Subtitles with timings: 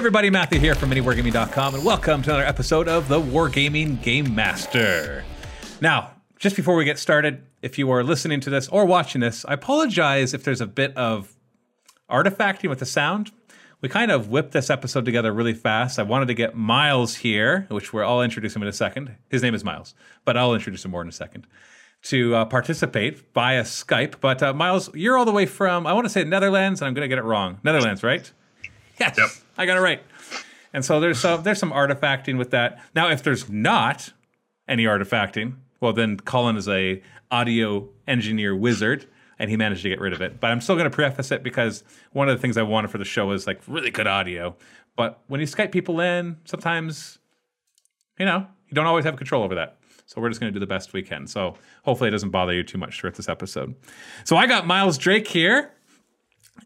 [0.00, 5.22] everybody, Matthew here from MiniWargaming.com, and welcome to another episode of the Wargaming Game Master.
[5.82, 9.44] Now, just before we get started, if you are listening to this or watching this,
[9.44, 11.36] I apologize if there's a bit of
[12.08, 13.30] artifacting with the sound.
[13.82, 15.98] We kind of whipped this episode together really fast.
[15.98, 19.14] I wanted to get Miles here, which we're I'll introduce him in a second.
[19.28, 21.46] His name is Miles, but I'll introduce him more in a second.
[22.04, 24.14] To uh, participate via Skype.
[24.22, 26.94] But uh, Miles, you're all the way from I want to say Netherlands, and I'm
[26.94, 27.58] going to get it wrong.
[27.62, 28.32] Netherlands, right?
[28.98, 29.28] Yes, Yep.
[29.60, 30.02] I got it right.
[30.72, 32.82] And so there's some there's some artifacting with that.
[32.94, 34.10] Now, if there's not
[34.66, 39.06] any artifacting, well, then Colin is a audio engineer wizard,
[39.38, 40.40] and he managed to get rid of it.
[40.40, 42.96] But I'm still going to preface it because one of the things I wanted for
[42.96, 44.56] the show is like really good audio.
[44.96, 47.18] But when you Skype people in, sometimes
[48.18, 49.76] you know you don't always have control over that.
[50.06, 51.26] So we're just going to do the best we can.
[51.26, 53.76] So hopefully it doesn't bother you too much throughout this episode.
[54.24, 55.70] So I got Miles Drake here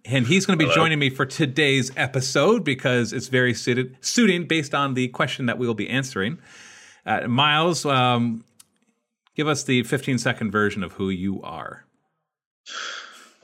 [0.04, 0.84] and he's going to be Hello.
[0.84, 5.58] joining me for today's episode because it's very suited, suiting based on the question that
[5.58, 6.38] we will be answering.
[7.06, 8.44] Uh, Miles, um,
[9.34, 11.84] give us the 15 second version of who you are.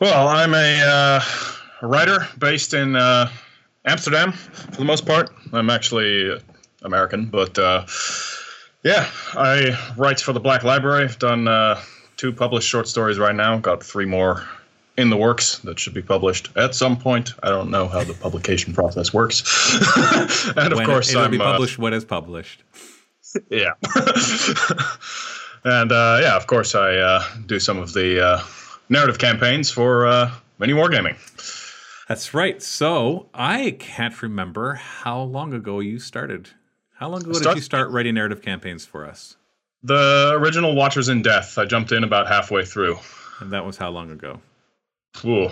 [0.01, 1.21] Well, I'm a, uh,
[1.83, 3.31] a writer based in uh,
[3.87, 5.31] Amsterdam for the most part.
[5.53, 6.39] I'm actually
[6.83, 7.87] American, but uh,
[8.83, 11.05] yeah, I write for the Black Library.
[11.05, 11.81] I've done uh,
[12.17, 13.59] two published short stories right now.
[13.59, 14.47] Got three more
[15.01, 17.33] in the works that should be published at some point.
[17.43, 19.43] I don't know how the publication process works.
[20.57, 22.63] and of When course, it, will I'm be uh, published what is published.
[23.49, 23.73] Yeah.
[25.65, 28.43] and uh, yeah, of course, I uh, do some of the uh,
[28.89, 31.17] narrative campaigns for uh, Mini Wargaming.
[32.09, 32.61] That's right.
[32.63, 36.51] So I can't remember how long ago you started.
[36.95, 39.37] How long ago did you start writing narrative campaigns for us?
[39.83, 42.99] The original Watchers in Death, I jumped in about halfway through.
[43.41, 44.41] And that was how long ago?
[45.25, 45.49] Ooh.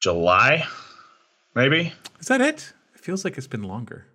[0.00, 0.66] July,
[1.54, 1.92] maybe?
[2.20, 2.72] Is that it?
[2.94, 4.06] It feels like it's been longer.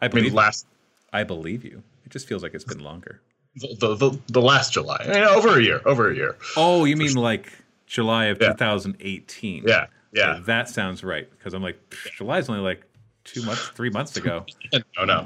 [0.00, 0.66] I I believe mean, last
[1.12, 1.82] I believe you.
[2.04, 3.20] It just feels like it's been longer.
[3.56, 5.04] the, the, the, last July.
[5.06, 5.80] Yeah, over a year.
[5.84, 6.36] Over a year.
[6.56, 7.52] Oh, you mean like
[7.86, 8.52] July of Yeah.
[8.52, 9.64] 2018?
[9.66, 9.86] Yeah.
[10.12, 10.30] Yeah.
[10.32, 11.28] Okay, that sounds right.
[11.30, 11.78] Because I'm like,
[12.16, 12.84] July's only like
[13.24, 14.44] two months, three months ago.
[14.98, 15.24] oh no.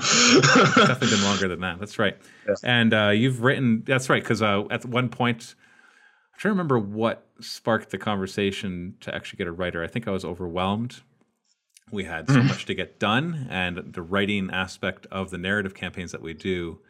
[0.74, 1.78] Definitely been longer than that.
[1.78, 2.16] That's right.
[2.48, 2.54] Yeah.
[2.64, 3.82] And uh, you've written.
[3.86, 4.22] That's right.
[4.22, 5.54] Because uh, at one point,
[6.34, 9.84] I'm trying to remember what sparked the conversation to actually get a writer.
[9.84, 11.00] I think I was overwhelmed.
[11.92, 12.48] We had so hmm.
[12.48, 16.80] much to get done, and the writing aspect of the narrative campaigns that we do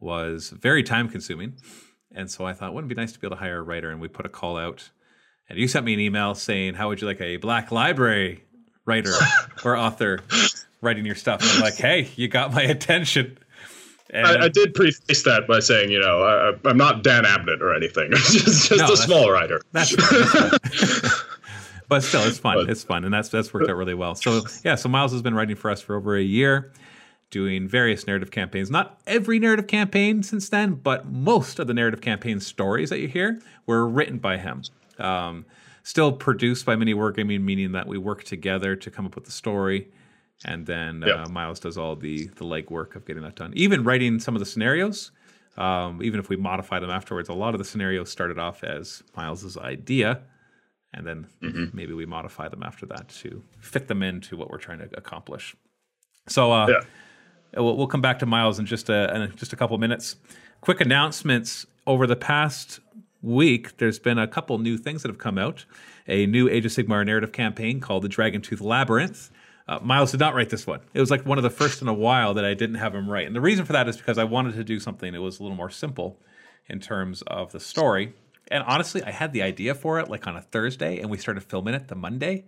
[0.00, 1.54] was very time consuming.
[2.14, 3.90] And so I thought, wouldn't it be nice to be able to hire a writer?
[3.90, 4.90] And we put a call out.
[5.48, 8.44] And you sent me an email saying, How would you like a Black Library
[8.84, 9.14] writer
[9.64, 10.20] or author
[10.82, 11.40] writing your stuff?
[11.40, 13.38] And I'm like, Hey, you got my attention.
[14.10, 17.60] And I, I did preface that by saying, you know, I, I'm not Dan Abnett
[17.60, 18.10] or anything.
[18.12, 19.60] just just No, a small writer.
[19.72, 21.24] That's that's
[21.88, 22.56] but still, it's fun.
[22.56, 24.14] But- it's fun, and that's that's worked out really well.
[24.14, 26.72] So yeah, so Miles has been writing for us for over a year,
[27.30, 28.70] doing various narrative campaigns.
[28.70, 33.08] Not every narrative campaign since then, but most of the narrative campaign stories that you
[33.08, 34.62] hear were written by him.
[34.98, 35.46] Um,
[35.82, 39.32] still produced by Mini Wargaming, meaning that we work together to come up with the
[39.32, 39.88] story.
[40.44, 43.52] And then uh, Miles does all the the legwork of getting that done.
[43.56, 45.10] Even writing some of the scenarios,
[45.56, 49.02] um, even if we modify them afterwards, a lot of the scenarios started off as
[49.16, 50.20] Miles's idea,
[50.92, 51.26] and then
[51.72, 55.56] maybe we modify them after that to fit them into what we're trying to accomplish.
[56.28, 57.62] So uh, Yeah.
[57.62, 60.16] we'll, we'll come back to Miles in just a in just a couple minutes.
[60.60, 62.80] Quick announcements over the past
[63.22, 63.76] week.
[63.78, 65.64] There's been a couple new things that have come out.
[66.06, 69.30] A new Age of Sigmar narrative campaign called the Dragon Tooth Labyrinth.
[69.66, 70.80] Uh, Miles did not write this one.
[70.92, 73.08] It was like one of the first in a while that I didn't have him
[73.08, 75.40] write, and the reason for that is because I wanted to do something that was
[75.40, 76.20] a little more simple
[76.68, 78.14] in terms of the story.
[78.50, 81.42] And honestly, I had the idea for it like on a Thursday, and we started
[81.42, 82.44] filming it the Monday.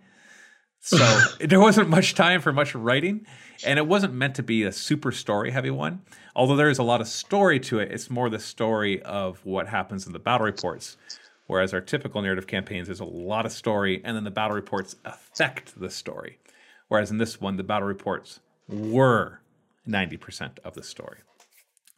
[0.81, 0.99] So
[1.41, 3.27] there wasn't much time for much writing,
[3.65, 6.03] and it wasn't meant to be a super story heavy one.
[6.35, 9.69] Although there is a lot of story to it, it's more the story of what
[9.69, 10.99] happens in the battle reports.
[11.47, 14.97] Whereas our typical narrative campaigns, there's a lot of story, and then the battle reports
[15.05, 16.39] affect the story.
[16.89, 19.41] Whereas in this one, the battle reports were
[19.89, 21.19] 90% of the story.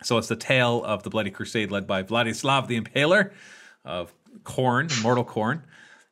[0.02, 3.32] So it's the tale of the Bloody Crusade led by Vladislav the Impaler
[3.84, 4.14] of
[4.44, 5.62] Khorne, Mortal Khorne,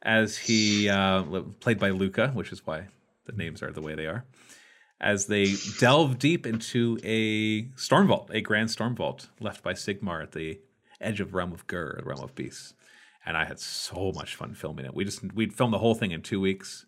[0.03, 1.23] as he uh,
[1.61, 2.89] played by Luca, which is why
[3.27, 4.25] the names are the way they are.
[5.01, 10.23] As they delve deep into a storm vault, a grand storm vault left by Sigmar
[10.23, 10.59] at the
[11.01, 12.75] edge of Realm of Ghur, Realm of Beasts.
[13.25, 14.95] And I had so much fun filming it.
[14.95, 16.87] We just we'd filmed the whole thing in two weeks,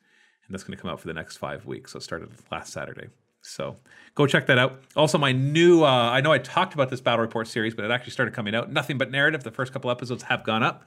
[0.49, 1.93] and that's going to come out for the next five weeks.
[1.93, 3.09] So it started last Saturday.
[3.43, 3.77] So
[4.15, 4.83] go check that out.
[4.97, 7.91] Also, my new, uh, I know I talked about this Battle Report series, but it
[7.91, 8.73] actually started coming out.
[8.73, 9.45] Nothing but narrative.
[9.45, 10.85] The first couple episodes have gone up.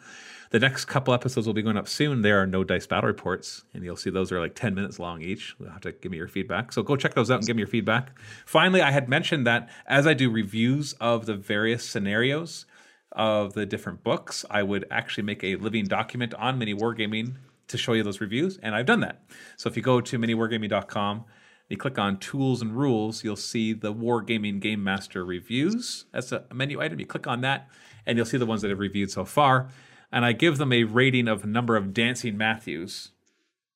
[0.49, 2.23] The next couple episodes will be going up soon.
[2.23, 5.21] There are no dice battle reports, and you'll see those are like 10 minutes long
[5.21, 5.55] each.
[5.59, 6.73] You'll have to give me your feedback.
[6.73, 8.19] So go check those out and give me your feedback.
[8.45, 12.65] Finally, I had mentioned that as I do reviews of the various scenarios
[13.13, 17.35] of the different books, I would actually make a living document on mini wargaming
[17.71, 19.23] to show you those reviews, and I've done that.
[19.57, 21.25] So if you go to miniwargaming.com,
[21.69, 26.05] you click on tools and rules, you'll see the Wargaming Game Master reviews.
[26.11, 26.99] That's a menu item.
[26.99, 27.69] You click on that,
[28.05, 29.69] and you'll see the ones that I've reviewed so far
[30.11, 33.11] and I give them a rating of number of dancing Matthews,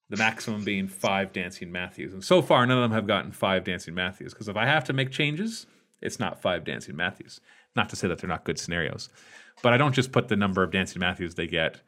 [0.10, 2.14] the maximum being five dancing Matthews.
[2.14, 4.84] And so far, none of them have gotten five dancing Matthews because if I have
[4.86, 5.66] to make changes,
[6.02, 7.40] it's not five dancing Matthews.
[7.76, 9.10] Not to say that they're not good scenarios,
[9.62, 11.82] but I don't just put the number of dancing Matthews they get.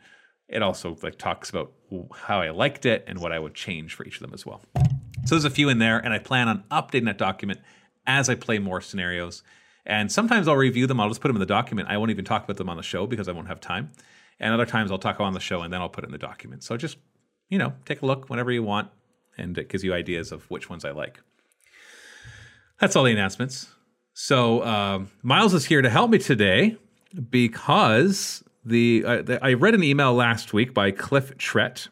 [0.49, 1.73] It also like talks about
[2.13, 4.61] how I liked it and what I would change for each of them as well.
[5.25, 7.59] So there's a few in there, and I plan on updating that document
[8.05, 9.43] as I play more scenarios.
[9.85, 10.99] And sometimes I'll review them.
[10.99, 11.89] I'll just put them in the document.
[11.89, 13.91] I won't even talk about them on the show because I won't have time.
[14.39, 16.11] And other times I'll talk about on the show and then I'll put it in
[16.11, 16.63] the document.
[16.63, 16.97] So just,
[17.49, 18.89] you know, take a look whenever you want
[19.37, 21.19] and it gives you ideas of which ones I like.
[22.79, 23.67] That's all the announcements.
[24.13, 26.77] So um, Miles is here to help me today
[27.29, 31.87] because the, uh, the, I read an email last week by Cliff Trett,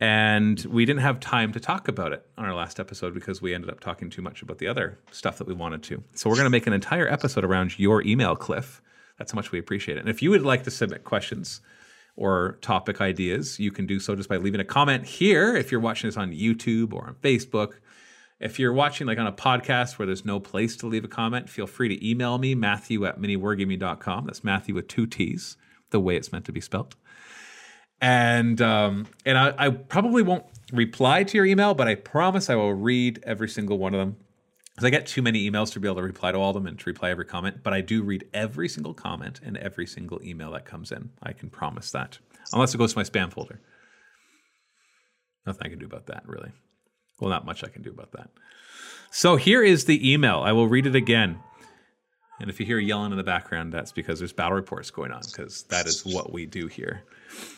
[0.00, 3.54] and we didn't have time to talk about it on our last episode because we
[3.54, 6.02] ended up talking too much about the other stuff that we wanted to.
[6.14, 8.82] So we're going to make an entire episode around your email, Cliff.
[9.18, 10.00] That's how much we appreciate it.
[10.00, 11.60] And if you would like to submit questions
[12.16, 15.80] or topic ideas, you can do so just by leaving a comment here if you're
[15.80, 17.74] watching this on YouTube or on Facebook.
[18.40, 21.48] If you're watching like on a podcast where there's no place to leave a comment,
[21.48, 24.26] feel free to email me, Matthew at miniwargaming.com.
[24.26, 25.56] That's Matthew with two T's,
[25.92, 26.96] the way it's meant to be spelled.
[28.00, 32.56] And um, and I, I probably won't reply to your email, but I promise I
[32.56, 34.16] will read every single one of them
[34.74, 36.66] because I get too many emails to be able to reply to all of them
[36.66, 40.20] and to reply every comment, but I do read every single comment and every single
[40.24, 41.10] email that comes in.
[41.22, 42.18] I can promise that.
[42.52, 43.60] Unless it goes to my spam folder.
[45.46, 46.52] Nothing I can do about that, really.
[47.20, 48.30] Well, not much I can do about that.
[49.10, 50.40] So here is the email.
[50.40, 51.38] I will read it again.
[52.42, 55.22] And if you hear yelling in the background, that's because there's battle reports going on,
[55.24, 57.04] because that is what we do here.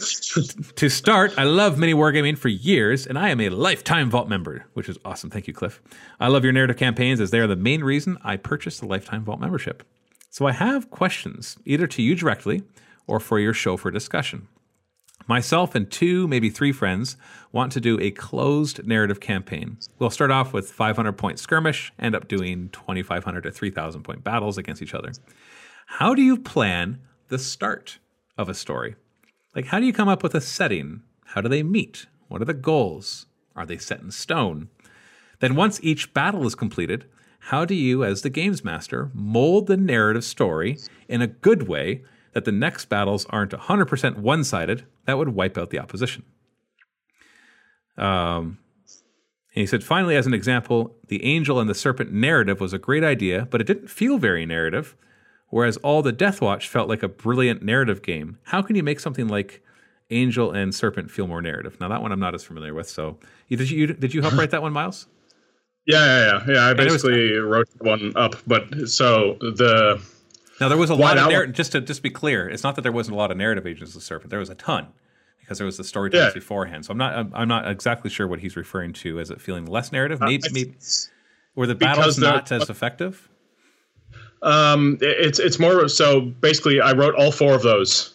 [0.77, 4.67] to start, I love mini wargaming for years, and I am a lifetime Vault member,
[4.75, 5.31] which is awesome.
[5.31, 5.81] Thank you, Cliff.
[6.21, 9.25] I love your narrative campaigns as they are the main reason I purchased the lifetime
[9.25, 9.83] Vault membership.
[10.29, 12.63] So I have questions, either to you directly
[13.07, 14.49] or for your show for discussion.
[15.27, 17.17] Myself and two, maybe three friends
[17.51, 19.79] want to do a closed narrative campaign.
[19.99, 24.59] We'll start off with 500 point skirmish, end up doing 2,500 to 3,000 point battles
[24.59, 25.13] against each other.
[25.87, 27.99] How do you plan the start
[28.37, 28.97] of a story?
[29.55, 31.03] Like, how do you come up with a setting?
[31.25, 32.07] How do they meet?
[32.29, 33.27] What are the goals?
[33.57, 34.69] Are they set in stone?
[35.41, 37.07] Then, once each battle is completed,
[37.39, 40.79] how do you, as the games master, mold the narrative story
[41.09, 42.03] in a good way
[42.35, 44.85] that the next battles aren't 100% one sided?
[45.07, 46.25] That would wipe out the opposition.
[47.97, 48.59] Um,
[49.53, 53.05] he said, finally, as an example, the angel and the serpent narrative was a great
[53.05, 54.97] idea, but it didn't feel very narrative
[55.55, 58.39] whereas all the Death Watch felt like a brilliant narrative game.
[58.43, 59.63] How can you make something like
[60.11, 61.77] Angel and Serpent feel more narrative?
[61.81, 62.89] Now that one I'm not as familiar with.
[62.89, 65.07] So did you did you help write that one, Miles?
[65.87, 66.55] Yeah, yeah, yeah.
[66.55, 70.03] yeah I basically was, wrote one up, but so the
[70.61, 71.55] now there was a lot of narrative.
[71.55, 73.91] Just to just be clear, it's not that there wasn't a lot of narrative Agents
[73.91, 74.31] of the Serpent.
[74.31, 74.89] There was a ton
[75.41, 76.35] because there was the storytelling yeah.
[76.35, 76.85] beforehand.
[76.85, 79.93] So I'm not I'm not exactly sure what he's referring to as it feeling less
[79.93, 80.21] narrative.
[80.21, 80.75] Maybe, uh, maybe
[81.55, 83.29] were the battles not as effective?
[84.43, 88.15] Um, it's it's more so basically I wrote all four of those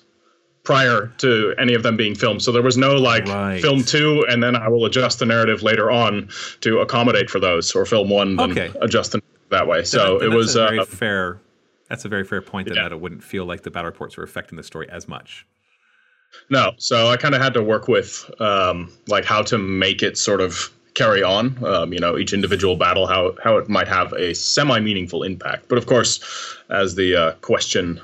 [0.64, 2.42] prior to any of them being filmed.
[2.42, 3.62] So there was no like right.
[3.62, 6.30] film two and then I will adjust the narrative later on
[6.62, 8.72] to accommodate for those, or film one then okay.
[8.82, 9.84] adjust them that way.
[9.84, 11.40] So it was very uh, fair.
[11.90, 12.68] That's a very fair point.
[12.68, 12.84] Yeah.
[12.84, 15.46] that it wouldn't feel like the battle reports were affecting the story as much.
[16.50, 20.18] No, so I kind of had to work with um, like how to make it
[20.18, 21.64] sort of carry on.
[21.66, 25.68] Um, you know, each individual battle, how how it might have a semi meaningful impact.
[25.68, 26.20] But of course,
[26.70, 28.00] as the uh, question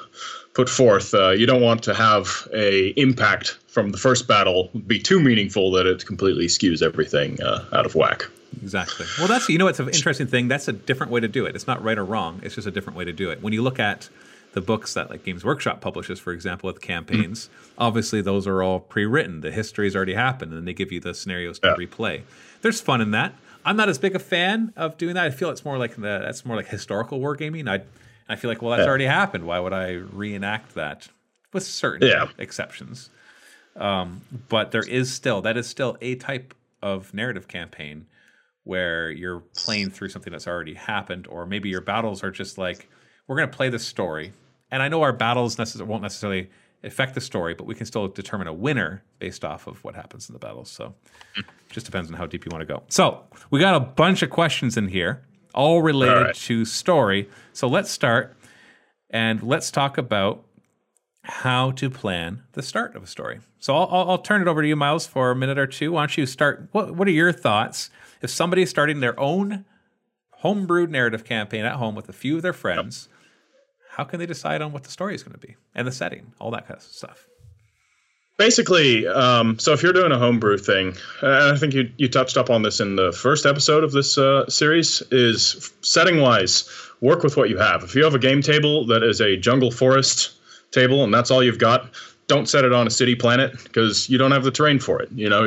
[0.54, 5.00] put forth, uh, you don't want to have a impact from the first battle be
[5.00, 8.25] too meaningful that it completely skews everything uh, out of whack.
[8.61, 9.05] Exactly.
[9.17, 10.47] Well, that's you know, it's an interesting thing.
[10.47, 11.55] That's a different way to do it.
[11.55, 12.39] It's not right or wrong.
[12.43, 13.41] It's just a different way to do it.
[13.41, 14.09] When you look at
[14.53, 17.81] the books that like Games Workshop publishes, for example, with campaigns, mm-hmm.
[17.81, 19.41] obviously those are all pre-written.
[19.41, 21.85] The history's already happened, and they give you the scenarios to yeah.
[21.85, 22.21] replay
[22.65, 23.35] there's fun in that.
[23.63, 25.25] I'm not as big a fan of doing that.
[25.25, 27.69] I feel it's more like the, that's more like historical wargaming.
[27.69, 27.83] I
[28.27, 28.89] I feel like well that's yeah.
[28.89, 29.45] already happened.
[29.45, 31.07] Why would I reenact that?
[31.53, 32.27] With certain yeah.
[32.39, 33.11] exceptions.
[33.75, 38.07] Um, but there is still that is still a type of narrative campaign
[38.65, 42.89] where you're playing through something that's already happened, or maybe your battles are just like,
[43.27, 44.34] we're going to play this story.
[44.72, 46.50] And I know our battles necess- won't necessarily
[46.84, 50.29] affect the story, but we can still determine a winner based off of what happens
[50.29, 50.69] in the battles.
[50.69, 50.93] So
[51.36, 52.84] it just depends on how deep you want to go.
[52.89, 56.36] So we got a bunch of questions in here, all related All right.
[56.36, 57.29] to story.
[57.53, 58.36] So let's start
[59.10, 60.43] and let's talk about
[61.27, 63.39] how to plan the start of a story.
[63.60, 65.91] So I'll, I'll, I'll turn it over to you, Miles, for a minute or two.
[65.94, 66.70] Why don't you start?
[66.72, 67.89] What, what are your thoughts
[68.22, 69.65] if somebody's starting their own
[70.44, 73.10] homebrewed narrative campaign at home with a few of their friends?
[73.91, 76.34] How can they decide on what the story is going to be and the setting,
[76.39, 77.27] all that kind of stuff?
[78.38, 82.36] Basically, um, so if you're doing a homebrew thing, and I think you you touched
[82.36, 87.24] up on this in the first episode of this uh, series, is setting wise, work
[87.24, 87.84] with what you have.
[87.84, 90.34] If you have a game table that is a jungle forest
[90.72, 91.89] table and that's all you've got,
[92.27, 95.10] don't set it on a city planet because you don't have the terrain for it.
[95.13, 95.45] You know,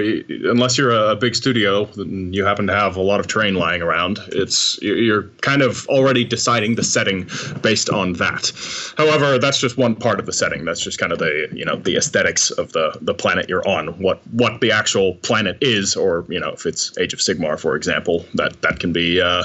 [0.48, 3.82] unless you're a big studio and you happen to have a lot of terrain lying
[3.82, 7.28] around, it's you're kind of already deciding the setting
[7.62, 8.52] based on that.
[8.96, 10.64] However, that's just one part of the setting.
[10.64, 13.88] That's just kind of the you know the aesthetics of the the planet you're on.
[14.00, 17.74] What what the actual planet is, or you know if it's Age of Sigmar, for
[17.74, 19.42] example, that that can be uh,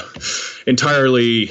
[0.67, 1.49] entirely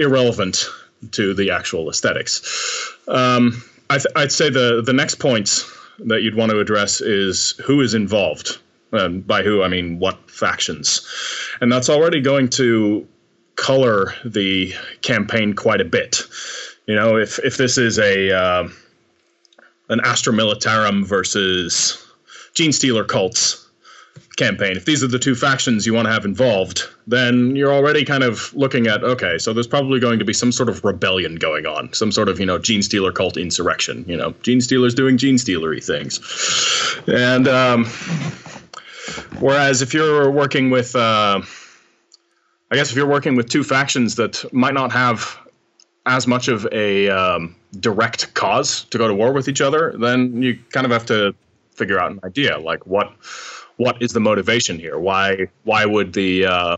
[0.00, 0.66] irrelevant
[1.12, 2.93] to the actual aesthetics.
[3.08, 5.64] Um, I I'd say the the next point
[5.98, 8.58] that you'd want to address is who is involved.
[8.92, 11.06] And by who, I mean what factions.
[11.60, 13.06] And that's already going to
[13.56, 16.22] color the campaign quite a bit.
[16.86, 18.68] You know, if, if this is a uh,
[19.88, 22.06] an Astra Militarum versus
[22.54, 23.63] Genestealer cults
[24.36, 28.04] campaign, if these are the two factions you want to have involved, then you're already
[28.04, 31.36] kind of looking at okay, so there's probably going to be some sort of rebellion
[31.36, 34.04] going on, some sort of you know Genestealer cult insurrection.
[34.08, 36.20] You know, Genestealers doing Genestealery things,
[37.06, 37.84] and um,
[39.38, 41.40] whereas if you're working with, uh,
[42.70, 45.38] I guess if you're working with two factions that might not have
[46.06, 50.42] as much of a um, direct cause to go to war with each other, then
[50.42, 51.34] you kind of have to
[51.72, 53.12] figure out an idea like what
[53.76, 54.98] what is the motivation here?
[54.98, 56.76] Why why would the uh,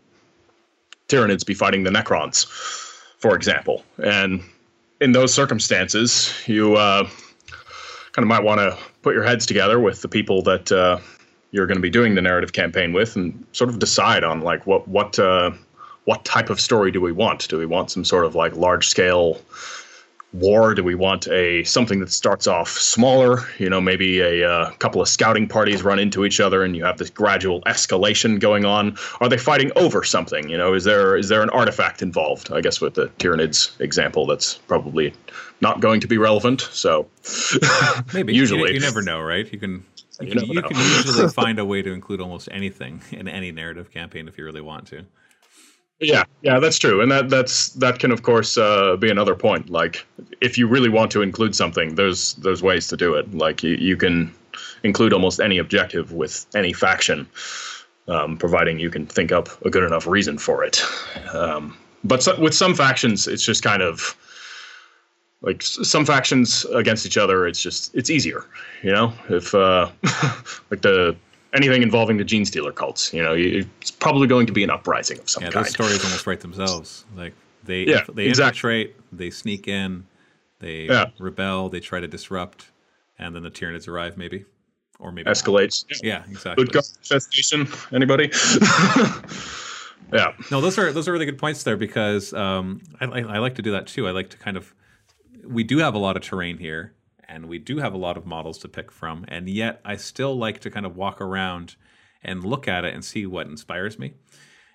[1.08, 2.46] Tyranids be fighting the Necrons,
[3.18, 3.84] for example?
[4.02, 4.42] And
[5.00, 7.04] in those circumstances, you uh,
[8.12, 10.98] kind of might want to put your heads together with the people that uh,
[11.50, 14.66] you're going to be doing the narrative campaign with, and sort of decide on like
[14.66, 15.50] what what uh,
[16.04, 17.48] what type of story do we want?
[17.48, 19.40] Do we want some sort of like large scale
[20.38, 20.74] war?
[20.74, 23.40] Do we want a something that starts off smaller?
[23.58, 26.84] You know, maybe a uh, couple of scouting parties run into each other, and you
[26.84, 28.96] have this gradual escalation going on.
[29.20, 30.48] Are they fighting over something?
[30.48, 32.52] You know, is there is there an artifact involved?
[32.52, 35.12] I guess with the Tyranids example, that's probably
[35.60, 36.60] not going to be relevant.
[36.72, 37.08] So
[38.14, 39.50] Maybe usually you, you never know, right?
[39.52, 39.84] You can
[40.20, 43.52] you, You can, you can usually find a way to include almost anything in any
[43.52, 45.04] narrative campaign if you really want to.
[45.98, 49.70] Yeah, yeah, that's true, and that that's that can of course uh, be another point.
[49.70, 50.04] Like,
[50.42, 53.34] if you really want to include something, there's there's ways to do it.
[53.34, 54.34] Like, you, you can
[54.82, 57.26] include almost any objective with any faction,
[58.08, 60.82] um, providing you can think up a good enough reason for it.
[61.32, 61.74] Um,
[62.04, 64.14] but so, with some factions, it's just kind of
[65.40, 67.46] like some factions against each other.
[67.46, 68.44] It's just it's easier,
[68.82, 69.14] you know.
[69.30, 69.90] If uh,
[70.70, 71.16] like the
[71.56, 75.18] anything involving the genestealer cults, you know, you, it's probably going to be an uprising
[75.18, 75.52] of some kind.
[75.52, 75.66] Yeah, kind.
[75.66, 77.04] those stories almost write themselves.
[77.16, 77.34] Like
[77.64, 78.82] they Yeah, they exactly.
[78.82, 80.06] infiltrate, they sneak in,
[80.60, 81.06] they Yeah.
[81.18, 82.70] rebel, they try to disrupt,
[83.18, 84.44] and then the Tyranids arrive, maybe,
[84.98, 85.84] or maybe escalates.
[86.02, 86.64] Yeah, exactly.
[86.64, 87.66] Good God infestation.
[87.92, 88.30] Anybody?
[90.12, 90.32] yeah.
[90.50, 93.54] No, those are those are really good points there because um, I, I, I like
[93.56, 94.06] to do that too.
[94.06, 94.74] I like to kind of
[95.44, 96.92] we do have a lot of terrain here,
[97.28, 100.36] and we do have a lot of models to pick from, and yet I still
[100.36, 101.76] like to kind of walk around
[102.22, 104.14] and look at it and see what inspires me.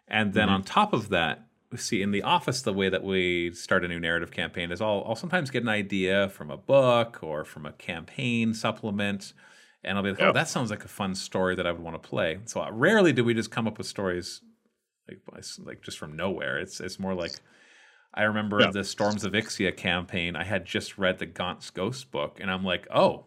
[0.08, 3.54] And then on top of that, we see in the office, the way that we
[3.54, 7.20] start a new narrative campaign is I'll, I'll sometimes get an idea from a book
[7.24, 9.34] or from a campaign supplement,
[9.84, 10.34] and I'll be like, oh, Yep.
[10.34, 12.40] that sounds like a fun story that I would want to play.
[12.46, 14.42] So uh, rarely do we just come up with stories
[15.08, 15.20] like
[15.66, 16.60] like just from nowhere.
[16.60, 17.42] It's it's more like
[18.14, 18.72] I remember Yeah.
[18.72, 20.36] the Storms of Ixia campaign.
[20.36, 23.26] I had just read the Gaunt's Ghost book, and I'm like, oh,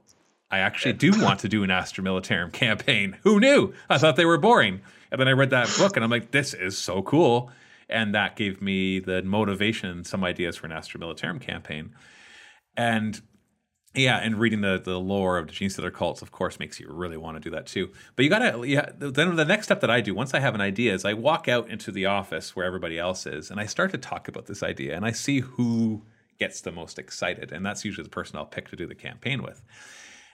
[0.50, 3.16] I actually do want to do an Astra Militarum campaign.
[3.22, 3.72] Who knew?
[3.88, 4.82] I thought they were boring.
[5.10, 7.50] And then I read that book, and I'm like, this is so cool.
[7.88, 11.94] And that gave me the motivation, some ideas for an Astra Militarum campaign.
[12.76, 13.20] And
[13.94, 17.16] yeah, and reading the the lore of the Genestealer cults, of course, makes you really
[17.16, 17.90] want to do that too.
[18.16, 18.90] But you gotta, yeah.
[18.98, 21.48] Then the next step that I do once I have an idea is I walk
[21.48, 24.62] out into the office where everybody else is, and I start to talk about this
[24.62, 26.02] idea, and I see who
[26.38, 29.42] gets the most excited, and that's usually the person I'll pick to do the campaign
[29.42, 29.62] with.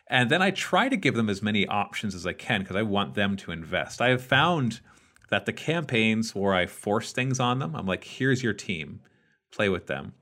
[0.07, 2.83] And then I try to give them as many options as I can because I
[2.83, 4.01] want them to invest.
[4.01, 4.81] I have found
[5.29, 9.01] that the campaigns where I force things on them, I'm like, here's your team,
[9.53, 10.15] play with them.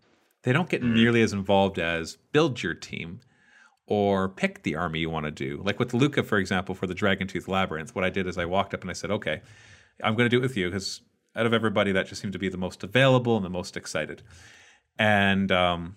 [0.42, 0.92] They don't get mm.
[0.92, 3.20] nearly as involved as build your team
[3.88, 5.62] or pick the army you want to do.
[5.64, 8.44] Like with Luca, for example, for the Dragon Tooth Labyrinth, what I did is I
[8.44, 9.40] walked up and I said, okay,
[10.04, 11.00] I'm going to do it with you because
[11.34, 14.22] out of everybody, that just seemed to be the most available and the most excited.
[14.98, 15.96] And um,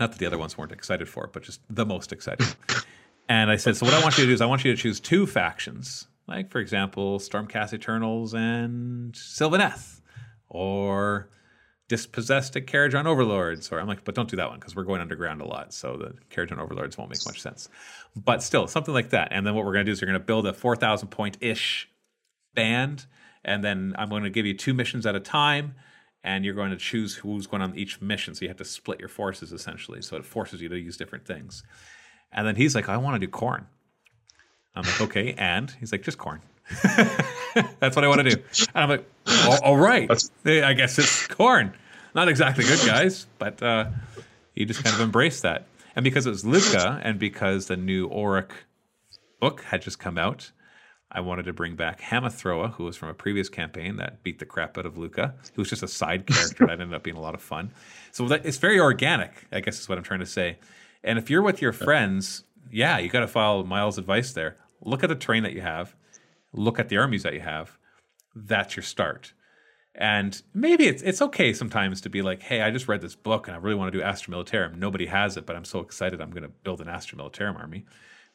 [0.00, 2.48] not that the other ones weren't excited for it, but just the most excited.
[3.28, 4.82] and I said, so what I want you to do is I want you to
[4.82, 10.00] choose two factions, like for example, Stormcast Eternals and Sylvaneth,
[10.48, 11.28] or
[11.90, 13.72] dispossessed at Kharadron Overlords.
[13.72, 15.96] Or I'm like, but don't do that one because we're going underground a lot, so
[15.96, 17.68] the Kharadron Overlords won't make much sense.
[18.16, 19.28] But still, something like that.
[19.32, 21.36] And then what we're going to do is we're going to build a 4,000 point
[21.40, 21.90] ish
[22.54, 23.06] band,
[23.44, 25.74] and then I'm going to give you two missions at a time
[26.22, 28.34] and you're going to choose who's going on each mission.
[28.34, 30.02] So you have to split your forces essentially.
[30.02, 31.62] So it forces you to use different things.
[32.30, 33.64] And then he's like, I want to do Khorne.
[34.74, 36.40] I'm like, okay, and he's like, just Khorne.
[37.80, 38.42] That's what I want to do.
[38.74, 39.10] And I'm like,
[39.46, 40.08] all, all right.
[40.10, 41.72] I guess it's Khorne.
[42.14, 43.86] Not exactly good guys, but uh,
[44.54, 45.66] he just kind of embraced that.
[45.96, 48.50] And because it was Luca, and because the new Auric
[49.40, 50.52] book had just come out,
[51.12, 54.44] I wanted to bring back Hamathroa, who was from a previous campaign that beat the
[54.44, 57.20] crap out of Luca, who was just a side character that ended up being a
[57.20, 57.72] lot of fun.
[58.12, 60.58] So that, it's very organic, I guess is what I'm trying to say.
[61.02, 64.56] And if you're with your friends, yeah, you got to follow Miles' advice there.
[64.82, 65.94] Look at the terrain that you have,
[66.52, 67.78] look at the armies that you have.
[68.34, 69.32] That's your start.
[69.94, 73.48] And maybe it's it's okay sometimes to be like, hey, I just read this book
[73.48, 74.78] and I really want to do Astra Militarum.
[74.78, 77.84] Nobody has it, but I'm so excited I'm going to build an Astra Militarum army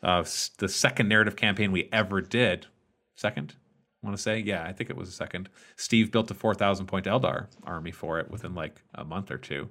[0.03, 0.23] uh,
[0.59, 2.67] the second narrative campaign we ever did.
[3.15, 3.55] Second,
[4.03, 5.49] I want to say, yeah, I think it was a second.
[5.77, 9.37] Steve built a four thousand point Eldar army for it within like a month or
[9.37, 9.69] two,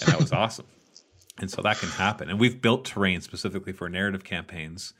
[0.00, 0.66] and that was awesome.
[1.38, 2.28] And so that can happen.
[2.28, 4.92] And we've built terrain specifically for narrative campaigns,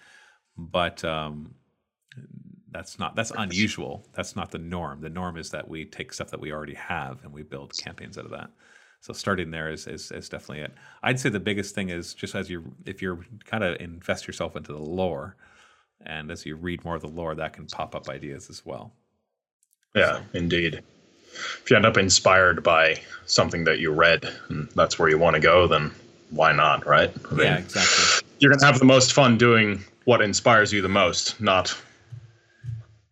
[0.56, 1.54] but um,
[2.70, 4.06] that's not that's unusual.
[4.14, 5.00] That's not the norm.
[5.00, 8.16] The norm is that we take stuff that we already have and we build campaigns
[8.16, 8.50] out of that.
[9.00, 10.72] So starting there is, is, is definitely it.
[11.02, 14.56] I'd say the biggest thing is just as you if you're kind of invest yourself
[14.56, 15.36] into the lore,
[16.06, 18.92] and as you read more of the lore, that can pop up ideas as well.
[19.94, 20.22] Yeah, so.
[20.34, 20.82] indeed.
[21.34, 25.34] If you end up inspired by something that you read, and that's where you want
[25.34, 25.90] to go, then
[26.32, 27.12] why not, right?
[27.30, 28.28] I mean, yeah, exactly.
[28.38, 31.76] You're gonna have the most fun doing what inspires you the most, not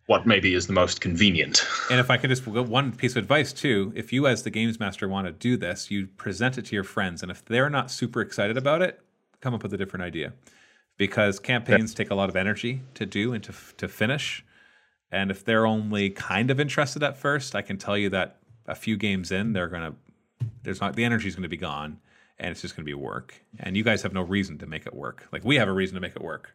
[0.07, 1.65] what maybe is the most convenient.
[1.89, 4.79] And if I could just one piece of advice too, if you as the games
[4.79, 7.89] master want to do this, you present it to your friends, and if they're not
[7.91, 8.99] super excited about it,
[9.39, 10.33] come up with a different idea,
[10.97, 11.97] because campaigns yeah.
[11.97, 14.43] take a lot of energy to do and to to finish.
[15.13, 18.75] And if they're only kind of interested at first, I can tell you that a
[18.75, 19.93] few games in, they're gonna
[20.63, 21.99] there's not the energy is going to be gone,
[22.41, 23.35] and it's just going to be work.
[23.59, 25.27] And you guys have no reason to make it work.
[25.31, 26.49] Like we have a reason to make it work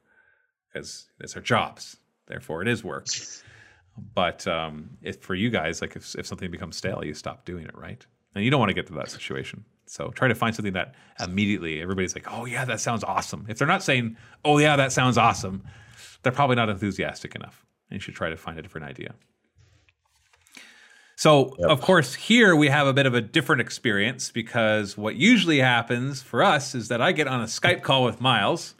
[0.68, 1.96] because it's our jobs.
[2.26, 3.06] Therefore, it is work.
[4.14, 7.64] But um, if for you guys, like if, if something becomes stale, you stop doing
[7.64, 8.04] it, right?
[8.34, 9.64] And you don't want to get to that situation.
[9.86, 13.46] So try to find something that immediately everybody's like, oh, yeah, that sounds awesome.
[13.48, 15.62] If they're not saying, oh, yeah, that sounds awesome,
[16.22, 17.64] they're probably not enthusiastic enough.
[17.88, 19.14] And you should try to find a different idea.
[21.16, 21.70] So, yep.
[21.70, 26.20] of course, here we have a bit of a different experience because what usually happens
[26.20, 28.74] for us is that I get on a Skype call with Miles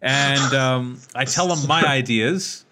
[0.00, 2.64] and um, I tell him my ideas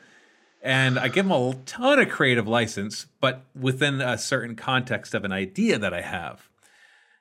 [0.62, 5.24] and I give him a ton of creative license, but within a certain context of
[5.24, 6.48] an idea that I have.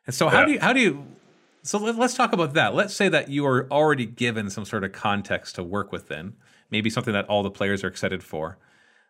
[0.07, 0.45] And so, how yeah.
[0.45, 1.05] do you, how do you,
[1.61, 2.73] so let, us talk about that.
[2.73, 6.35] Let's say that you are already given some sort of context to work within,
[6.71, 8.57] maybe something that all the players are excited for.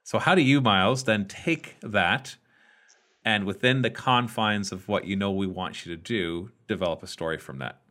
[0.03, 2.37] So, how do you, Miles, then take that
[3.25, 7.07] and within the confines of what you know we want you to do, develop a
[7.07, 7.81] story from that?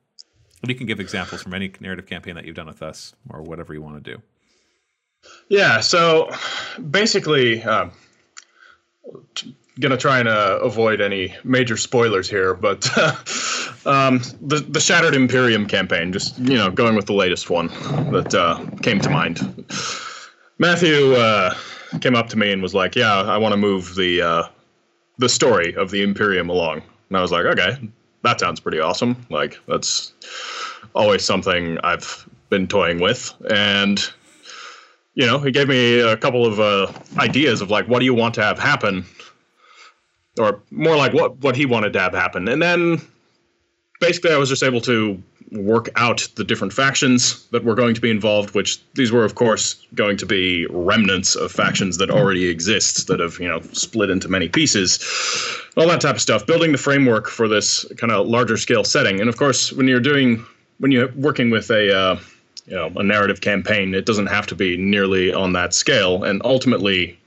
[0.63, 3.43] And you can give examples from any narrative campaign that you've done with us or
[3.43, 4.23] whatever you want to do.
[5.49, 5.81] Yeah.
[5.81, 6.31] So
[6.91, 7.91] basically, uh,
[9.81, 12.87] gonna try and uh, avoid any major spoilers here, but
[13.87, 17.69] um, the the Shattered Imperium campaign, just you know, going with the latest one
[18.13, 19.39] that uh, came to mind.
[20.59, 21.55] Matthew uh,
[22.01, 24.49] came up to me and was like, "Yeah, I want to move the uh,
[25.19, 27.79] the story of the Imperium along," and I was like, "Okay,
[28.23, 29.27] that sounds pretty awesome.
[29.31, 30.13] Like that's
[30.95, 34.09] always something I've been toying with, and."
[35.17, 38.15] you know, he gave me a couple of uh, ideas of like, what do you
[38.15, 39.05] want to have happen,
[40.39, 43.01] or more like what what he wanted to have happen, and then
[44.01, 45.23] basically I was just able to
[45.55, 49.35] work out the different factions that were going to be involved, which these were of
[49.35, 54.11] course going to be remnants of factions that already exist that have you know split
[54.11, 54.99] into many pieces,
[55.77, 56.47] all that type of stuff.
[56.47, 60.01] Building the framework for this kind of larger scale setting, and of course when you're
[60.01, 60.45] doing
[60.79, 62.19] when you're working with a uh,
[62.67, 63.95] you know a narrative campaign.
[63.95, 67.19] It doesn't have to be nearly on that scale, and ultimately,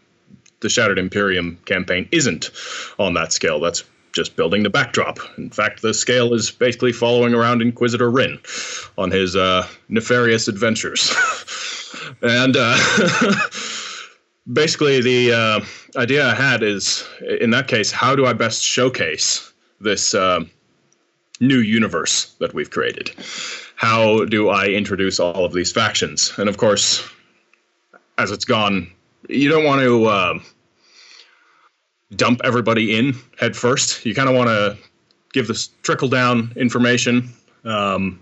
[0.60, 2.52] the Shattered Imperium campaign isn't
[3.00, 3.60] on that scale.
[3.60, 3.84] That's
[4.18, 5.20] just building the backdrop.
[5.38, 8.40] In fact, the scale is basically following around Inquisitor Rin
[8.98, 11.16] on his uh, nefarious adventures.
[12.24, 12.78] and uh,
[14.52, 17.08] basically, the uh, idea I had is
[17.40, 20.44] in that case, how do I best showcase this uh,
[21.40, 23.12] new universe that we've created?
[23.76, 26.34] How do I introduce all of these factions?
[26.40, 27.08] And of course,
[28.18, 28.92] as it's gone,
[29.30, 30.40] you don't want to uh,
[32.16, 34.06] dump everybody in head first.
[34.06, 34.78] You kind of want to
[35.34, 37.30] give this trickle down information,
[37.66, 38.20] um,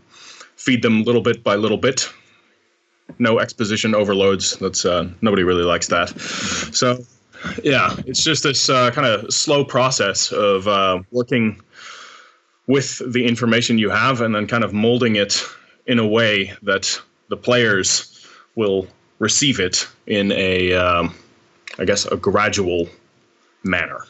[0.56, 2.10] feed them little bit by little bit.
[3.20, 4.58] No exposition overloads.
[4.58, 6.10] That's uh, nobody really likes that.
[6.74, 6.98] So,
[7.64, 11.62] yeah, it's just this uh, kind of slow process of uh, working
[12.68, 15.46] with the information you have and then kind of molding it
[15.86, 18.88] in a way that the players will
[19.20, 21.14] receive it in a, um,
[21.78, 22.90] I guess, a gradual
[23.66, 24.06] manner.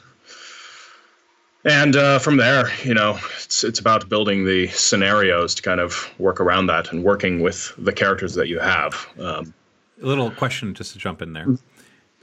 [1.63, 6.11] And uh, from there, you know, it's it's about building the scenarios to kind of
[6.19, 9.07] work around that and working with the characters that you have.
[9.19, 9.51] Um,
[9.99, 11.61] a little question just to jump in there, because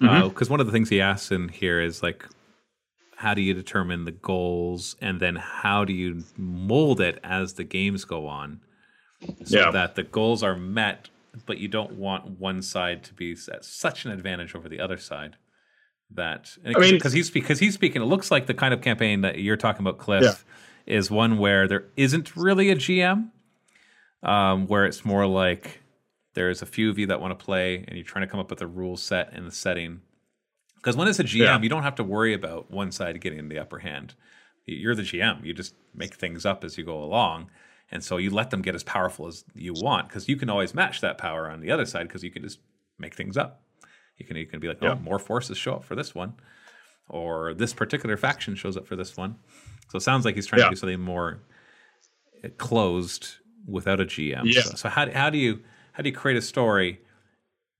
[0.00, 0.44] mm-hmm.
[0.44, 2.24] uh, one of the things he asks in here is like,
[3.16, 7.64] how do you determine the goals, and then how do you mold it as the
[7.64, 8.60] games go on,
[9.44, 9.70] so yeah.
[9.72, 11.08] that the goals are met,
[11.46, 14.98] but you don't want one side to be at such an advantage over the other
[14.98, 15.36] side
[16.14, 19.22] that I mean because he's because he's speaking it looks like the kind of campaign
[19.22, 20.44] that you're talking about Cliff
[20.87, 20.94] yeah.
[20.94, 23.31] is one where there isn't really a GM
[24.22, 25.81] um, where it's more like
[26.35, 28.51] there's a few of you that want to play and you're trying to come up
[28.51, 30.01] with a rule set and the setting
[30.77, 31.61] because when it's a GM yeah.
[31.61, 34.14] you don't have to worry about one side getting the upper hand
[34.66, 37.51] you're the GM you just make things up as you go along
[37.90, 40.75] and so you let them get as powerful as you want because you can always
[40.75, 42.59] match that power on the other side because you can just
[42.98, 43.62] make things up
[44.22, 44.94] you can you can be like, oh, yeah.
[44.94, 46.35] more forces show up for this one,
[47.08, 49.37] or this particular faction shows up for this one.
[49.90, 50.66] So it sounds like he's trying yeah.
[50.66, 51.40] to do something more
[52.56, 54.42] closed without a GM.
[54.44, 54.62] Yeah.
[54.62, 55.61] So, so how how do you
[55.92, 57.00] how do you create a story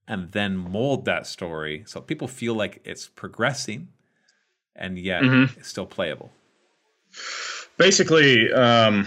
[0.09, 3.89] and then mold that story so people feel like it's progressing
[4.75, 5.59] and yet mm-hmm.
[5.59, 6.31] it's still playable?
[7.77, 9.07] Basically, um,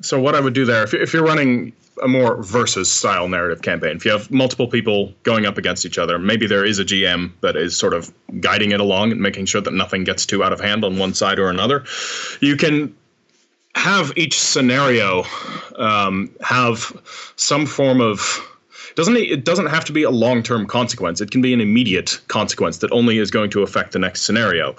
[0.00, 3.62] so what I would do there, if, if you're running a more versus style narrative
[3.62, 3.96] campaign.
[3.96, 7.32] If you have multiple people going up against each other, maybe there is a GM
[7.40, 10.52] that is sort of guiding it along and making sure that nothing gets too out
[10.52, 11.84] of hand on one side or another.
[12.40, 12.94] You can
[13.74, 15.24] have each scenario
[15.76, 16.92] um, have
[17.36, 18.44] some form of
[18.96, 21.20] doesn't it doesn't have to be a long-term consequence.
[21.20, 24.74] It can be an immediate consequence that only is going to affect the next scenario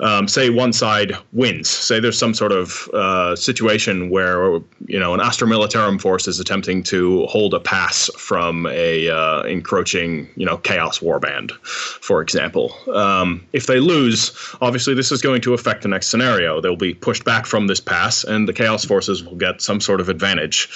[0.00, 1.68] um, say one side wins.
[1.68, 6.40] Say there's some sort of uh, situation where you know an Astra Militarum force is
[6.40, 12.74] attempting to hold a pass from a uh, encroaching you know Chaos Warband, for example.
[12.92, 16.60] Um, if they lose, obviously this is going to affect the next scenario.
[16.60, 20.00] They'll be pushed back from this pass, and the Chaos forces will get some sort
[20.00, 20.68] of advantage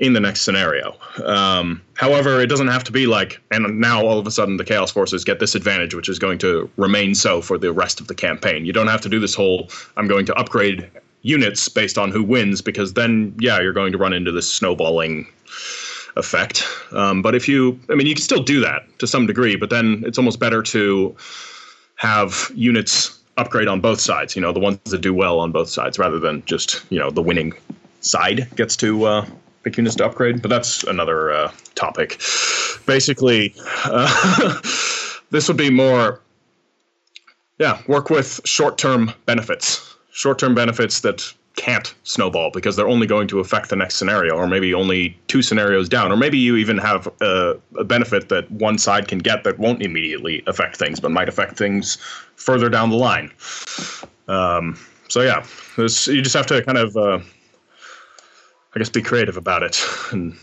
[0.00, 0.96] in the next scenario.
[1.24, 4.64] Um, however, it doesn't have to be like, and now all of a sudden the
[4.64, 8.08] Chaos Forces get this advantage, which is going to remain so for the rest of
[8.08, 8.66] the campaign.
[8.66, 10.90] You don't have to do this whole, I'm going to upgrade
[11.22, 15.26] units based on who wins, because then, yeah, you're going to run into this snowballing
[16.16, 16.64] effect.
[16.92, 19.70] Um, but if you, I mean, you can still do that to some degree, but
[19.70, 21.16] then it's almost better to
[21.96, 25.68] have units upgrade on both sides, you know, the ones that do well on both
[25.68, 27.52] sides, rather than just, you know, the winning
[28.00, 29.26] side gets to uh,
[29.64, 32.20] pick units to upgrade, but that's another uh, topic.
[32.86, 34.60] Basically, uh,
[35.30, 36.20] this would be more,
[37.58, 39.96] yeah, work with short term benefits.
[40.12, 44.34] Short term benefits that can't snowball because they're only going to affect the next scenario,
[44.34, 48.50] or maybe only two scenarios down, or maybe you even have a, a, benefit that
[48.50, 51.96] one side can get that won't immediately affect things, but might affect things
[52.36, 53.30] further down the line.
[54.26, 55.44] Um, so yeah,
[55.76, 57.20] you just have to kind of uh,
[58.74, 59.82] I guess be creative about it.
[60.12, 60.36] And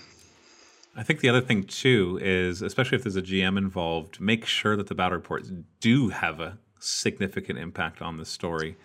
[0.96, 4.76] I think the other thing too is, especially if there's a GM involved, make sure
[4.76, 8.76] that the battle reports do have a significant impact on the story.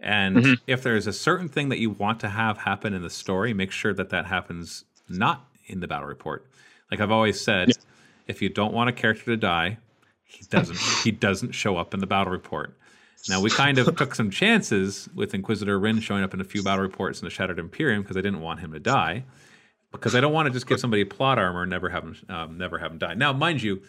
[0.00, 0.52] And mm-hmm.
[0.66, 3.72] if there's a certain thing that you want to have happen in the story, make
[3.72, 6.46] sure that that happens not in the battle report.
[6.90, 7.74] Like I've always said, yeah.
[8.28, 9.78] if you don't want a character to die,
[10.24, 12.76] he doesn't he doesn't show up in the battle report.
[13.28, 16.62] Now we kind of took some chances with Inquisitor Ryn showing up in a few
[16.62, 19.24] battle reports in the Shattered Imperium because I didn't want him to die,
[19.92, 22.58] because I don't want to just give somebody plot armor and never have him um,
[22.58, 23.14] never have him die.
[23.14, 23.82] Now, mind you,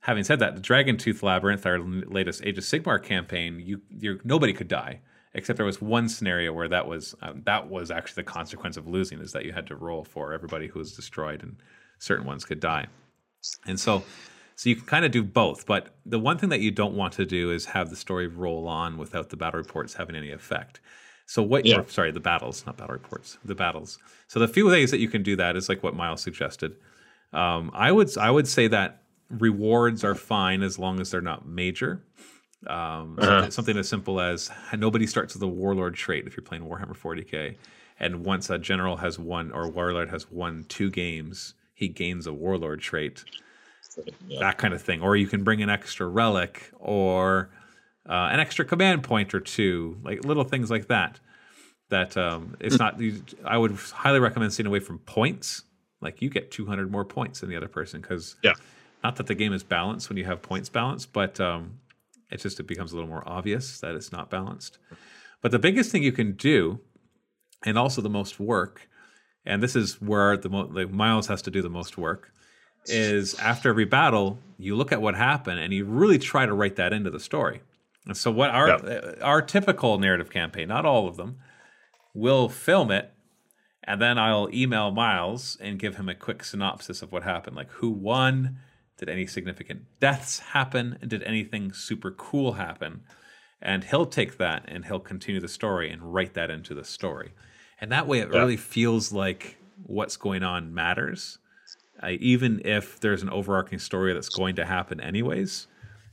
[0.00, 4.52] having said that, the Dragon Tooth Labyrinth, our latest Age of Sigmar campaign, you nobody
[4.52, 5.00] could die.
[5.34, 8.86] Except there was one scenario where that was um, that was actually the consequence of
[8.86, 11.56] losing is that you had to roll for everybody who was destroyed and
[11.98, 12.86] certain ones could die,
[13.66, 14.02] and so
[14.62, 15.66] So you can kind of do both.
[15.66, 18.68] But the one thing that you don't want to do is have the story roll
[18.68, 20.80] on without the battle reports having any effect.
[21.26, 21.66] So what?
[21.66, 21.80] Yeah.
[21.80, 23.38] Or, sorry, the battles, not battle reports.
[23.44, 23.98] The battles.
[24.28, 26.76] So the few ways that you can do that is like what Miles suggested.
[27.32, 31.44] Um, I would I would say that rewards are fine as long as they're not
[31.44, 32.04] major.
[32.68, 34.48] Um, something, something as simple as
[34.78, 37.56] nobody starts with a warlord trait if you're playing Warhammer 40k,
[37.98, 42.32] and once a general has won or warlord has won two games, he gains a
[42.32, 43.24] warlord trait.
[44.40, 47.50] That kind of thing, or you can bring an extra relic or
[48.08, 51.20] uh, an extra command point or two, like little things like that.
[51.90, 52.98] That um, it's not.
[53.00, 55.64] you- I would highly recommend staying away from points.
[56.00, 58.54] Like you get 200 more points than the other person because Yeah.
[59.04, 61.78] not that the game is balanced when you have points balanced, but um,
[62.30, 64.78] it just it becomes a little more obvious that it's not balanced.
[65.42, 66.80] But the biggest thing you can do,
[67.64, 68.88] and also the most work,
[69.44, 72.31] and this is where the mo- like Miles has to do the most work,
[72.86, 76.76] is after every battle you look at what happened and you really try to write
[76.76, 77.62] that into the story.
[78.06, 81.38] And so what our uh, our typical narrative campaign, not all of them,
[82.14, 83.12] will film it
[83.84, 87.70] and then I'll email Miles and give him a quick synopsis of what happened, like
[87.70, 88.58] who won,
[88.96, 93.02] did any significant deaths happen, and did anything super cool happen?
[93.60, 97.32] And he'll take that and he'll continue the story and write that into the story.
[97.80, 98.38] And that way it Yeah.
[98.38, 101.38] really feels like what's going on matters.
[102.10, 105.66] Even if there's an overarching story that's going to happen anyways,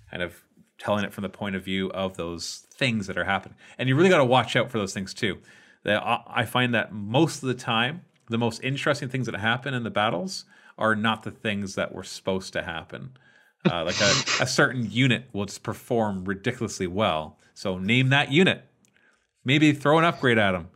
[0.09, 0.43] kind of
[0.77, 3.55] telling it from the point of view of those things that are happening.
[3.77, 5.37] And you really got to watch out for those things too.
[5.85, 9.89] I find that most of the time, the most interesting things that happen in the
[9.89, 10.45] battles
[10.77, 13.11] are not the things that were supposed to happen.
[13.69, 17.37] Uh, like a, a certain unit will just perform ridiculously well.
[17.53, 18.65] So name that unit.
[19.43, 20.69] Maybe throw an upgrade at them.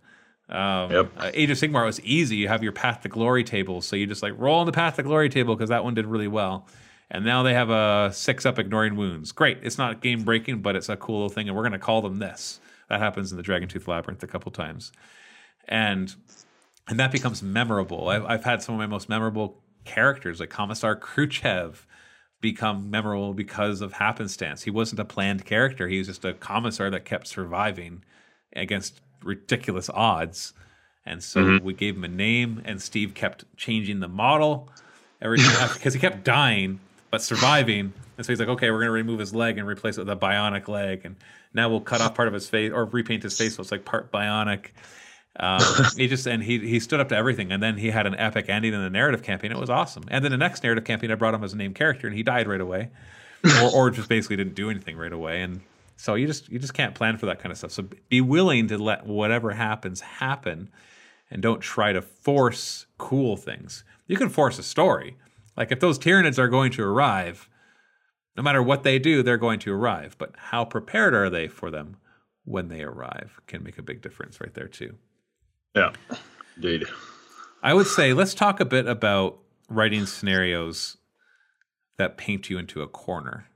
[0.53, 1.11] Um, Yep.
[1.17, 2.35] uh, Age of Sigmar was easy.
[2.37, 4.95] You have your Path to Glory table, so you just like roll on the Path
[4.97, 6.67] to Glory table because that one did really well.
[7.09, 9.31] And now they have a six up ignoring wounds.
[9.31, 9.59] Great.
[9.63, 12.01] It's not game breaking, but it's a cool little thing, and we're going to call
[12.01, 12.59] them this.
[12.89, 14.91] That happens in the Dragon Tooth Labyrinth a couple times,
[15.67, 16.13] and
[16.87, 18.09] and that becomes memorable.
[18.09, 21.87] I've, I've had some of my most memorable characters, like Commissar Khrushchev,
[22.41, 24.63] become memorable because of happenstance.
[24.63, 28.03] He wasn't a planned character; he was just a commissar that kept surviving
[28.55, 30.53] against ridiculous odds.
[31.05, 34.69] And so we gave him a name, and Steve kept changing the model
[35.21, 36.79] every time because he kept dying
[37.13, 37.93] but surviving.
[38.17, 40.09] And so he's like, okay, we're going to remove his leg and replace it with
[40.09, 41.15] a bionic leg, and
[41.53, 43.85] now we'll cut off part of his face or repaint his face so it's like
[43.85, 44.69] part bionic.
[45.39, 45.61] Um,
[45.97, 48.49] he just and he he stood up to everything, and then he had an epic
[48.49, 49.51] ending in the narrative campaign.
[49.51, 50.05] It was awesome.
[50.07, 52.23] And then the next narrative campaign, I brought him as a named character, and he
[52.23, 52.89] died right away,
[53.61, 55.43] or or just basically didn't do anything right away.
[55.43, 55.61] And
[55.95, 57.71] so you just you just can't plan for that kind of stuff.
[57.71, 60.69] So be willing to let whatever happens happen,
[61.29, 63.83] and don't try to force cool things.
[64.07, 65.17] You can force a story.
[65.55, 67.49] Like if those Tyranids are going to arrive,
[68.35, 70.15] no matter what they do, they're going to arrive.
[70.17, 71.97] But how prepared are they for them
[72.45, 74.95] when they arrive can make a big difference right there too.
[75.75, 75.93] Yeah.
[76.55, 76.85] Indeed.
[77.61, 80.97] I would say let's talk a bit about writing scenarios
[81.97, 83.47] that paint you into a corner.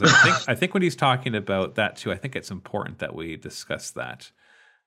[0.00, 2.98] Because I think I think when he's talking about that too, I think it's important
[2.98, 4.30] that we discuss that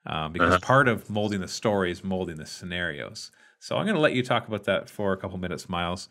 [0.05, 3.31] um, because part of molding the story is molding the scenarios.
[3.59, 6.07] So I'm going to let you talk about that for a couple minutes, Miles.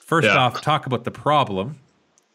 [0.00, 0.36] First Yeah.
[0.38, 1.78] off, talk about the problem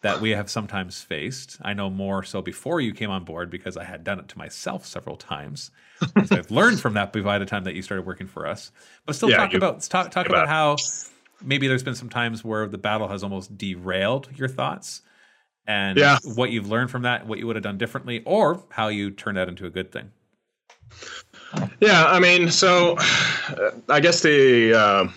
[0.02, 1.58] that we have sometimes faced.
[1.62, 4.38] I know more so before you came on board because I had done it to
[4.38, 5.72] myself several times.
[6.26, 8.72] so I've learned from that by the time that you started working for us.
[9.06, 10.76] But still, Yeah, talk you- about talk talk about about how
[11.42, 15.02] maybe there's been some times where the battle has almost derailed your thoughts,
[15.68, 16.18] and Yeah.
[16.24, 19.38] what you've learned from that, what you would have done differently, or how you turned
[19.38, 20.12] that into a good thing.
[21.80, 25.08] Yeah, I mean, so uh, I guess the, uh,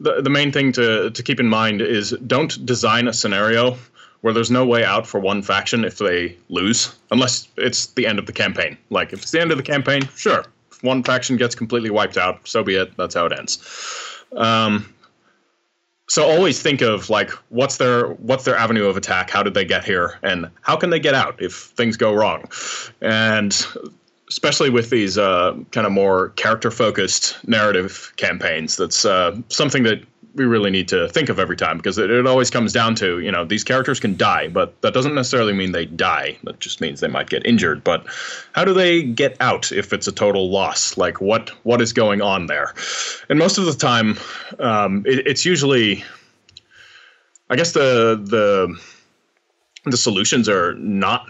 [0.00, 3.78] the the main thing to to keep in mind is don't design a scenario
[4.20, 8.18] where there's no way out for one faction if they lose, unless it's the end
[8.18, 8.76] of the campaign.
[8.90, 12.18] Like if it's the end of the campaign, sure, if one faction gets completely wiped
[12.18, 12.94] out, so be it.
[12.96, 13.58] That's how it ends.
[14.36, 14.92] Um,
[16.08, 19.30] so always think of like what's their what's their avenue of attack?
[19.30, 22.48] How did they get here, and how can they get out if things go wrong?
[23.00, 23.66] And
[24.28, 30.02] especially with these uh, kind of more character focused narrative campaigns that's uh, something that
[30.36, 33.20] we really need to think of every time because it, it always comes down to
[33.20, 36.38] you know these characters can die but that doesn't necessarily mean they die.
[36.44, 37.82] That just means they might get injured.
[37.82, 38.06] But
[38.52, 40.96] how do they get out if it's a total loss?
[40.96, 42.74] Like what what is going on there?
[43.28, 44.18] And most of the time
[44.58, 46.04] um, it, it's usually
[47.48, 48.76] i guess the the
[49.84, 51.26] the solutions are not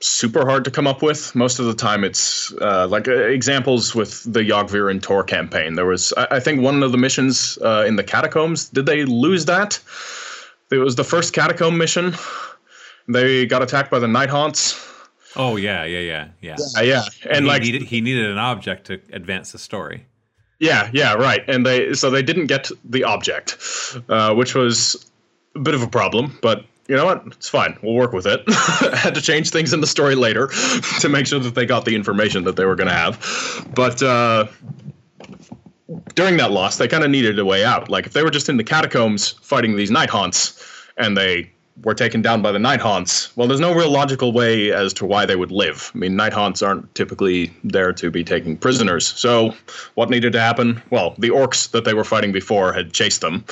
[0.00, 1.34] super hard to come up with.
[1.34, 5.74] Most of the time, it's uh, like uh, examples with the Yogvir and Tor campaign.
[5.74, 8.68] There was, I, I think, one of the missions uh, in the catacombs.
[8.68, 9.78] Did they lose that?
[10.70, 12.14] it was the first catacomb mission.
[13.08, 14.86] They got attacked by the Nighthaunts.
[15.36, 16.56] Oh yeah, yeah, yeah, yeah.
[16.76, 17.02] Yeah, yeah.
[17.28, 20.06] And he like needed, he needed an object to advance the story.
[20.58, 21.42] Yeah, yeah, right.
[21.48, 23.56] And they so they didn't get the object,
[24.08, 25.10] uh, which was
[25.54, 26.38] a bit of a problem.
[26.42, 27.22] But you know what?
[27.28, 27.78] It's fine.
[27.82, 28.42] We'll work with it.
[28.96, 30.48] Had to change things in the story later
[31.00, 33.70] to make sure that they got the information that they were going to have.
[33.76, 34.48] But uh,
[36.16, 37.88] during that loss, they kind of needed a way out.
[37.88, 41.52] Like if they were just in the catacombs fighting these Nighthaunts, and they
[41.84, 43.36] were taken down by the Nighthaunts.
[43.36, 45.92] Well, there's no real logical way as to why they would live.
[45.94, 49.06] I mean, Nighthaunts aren't typically there to be taking prisoners.
[49.06, 49.54] So,
[49.94, 50.82] what needed to happen?
[50.90, 53.44] Well, the orcs that they were fighting before had chased them,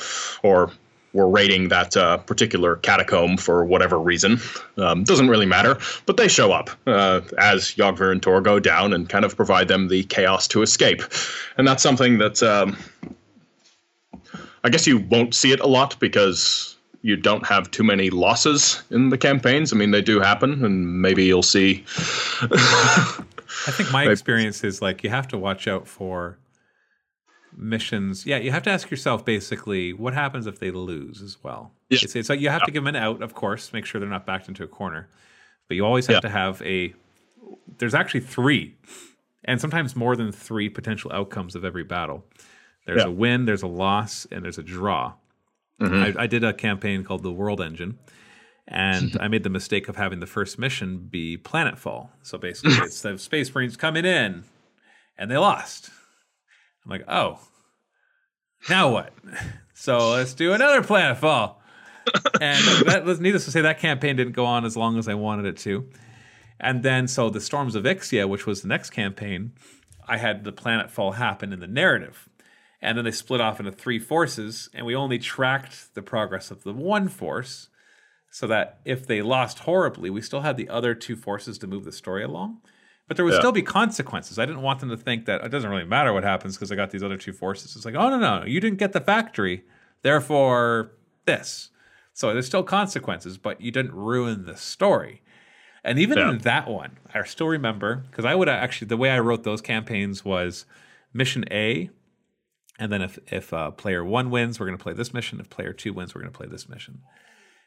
[0.43, 0.73] or
[1.13, 4.39] were raiding that uh, particular catacomb for whatever reason.
[4.77, 8.93] Um, doesn't really matter, but they show up uh, as Yogver and Tor go down
[8.93, 11.01] and kind of provide them the chaos to escape.
[11.57, 12.77] And that's something that um,
[14.63, 18.83] I guess you won't see it a lot because you don't have too many losses
[18.91, 19.71] in the campaigns.
[19.71, 21.85] I mean, they do happen, and maybe you'll see.
[22.41, 26.37] I think my experience is like you have to watch out for
[27.59, 28.25] missions.
[28.25, 31.71] Yeah, you have to ask yourself basically what happens if they lose as well.
[31.89, 31.99] Yeah.
[32.01, 34.09] It's, it's like you have to give them an out, of course, make sure they're
[34.09, 35.09] not backed into a corner.
[35.67, 36.19] But you always have Yeah.
[36.21, 36.93] to have a.
[37.77, 38.75] There's actually three,
[39.45, 42.25] and sometimes more than three potential outcomes of every battle.
[42.85, 45.13] There's a win, there's a loss, and there's a draw.
[45.79, 46.17] Mm-hmm.
[46.19, 47.99] I, I did a campaign called the World Engine,
[48.67, 52.09] and I made the mistake of having the first mission be planetfall.
[52.23, 54.43] So basically, it's the Space Marines coming in,
[55.19, 55.91] and they lost.
[56.83, 57.39] I'm like, oh,
[58.67, 59.13] now what?
[59.73, 61.55] So let's do another planetfall.
[62.41, 65.13] and that was needless to say, that campaign didn't go on as long as I
[65.13, 65.87] wanted it to.
[66.59, 69.53] And then, so the Storms of Ixia, which was the next campaign,
[70.07, 72.27] I had the planetfall happen in the narrative.
[72.81, 76.63] And then they split off into three forces, and we only tracked the progress of
[76.63, 77.69] the one force
[78.31, 81.83] so that if they lost horribly, we still had the other two forces to move
[81.83, 82.61] the story along.
[83.09, 83.39] But there would Yeah.
[83.39, 84.37] still be consequences.
[84.39, 86.75] I didn't want them to think that it doesn't really matter what happens because I
[86.75, 87.75] got these other two forces.
[87.75, 89.65] It's like, oh, no, no, you didn't get the factory,
[90.03, 90.91] therefore
[91.25, 91.71] this.
[92.13, 95.21] So there's still consequences, but you didn't ruin the story.
[95.83, 96.29] And even Yeah.
[96.29, 99.61] in that one, I still remember because I would actually, the way I wrote those
[99.61, 100.65] campaigns was
[101.11, 101.89] mission A,
[102.77, 105.39] and then if if uh, player one wins, we're going to play this mission.
[105.39, 107.01] If player two wins, we're going to play this mission.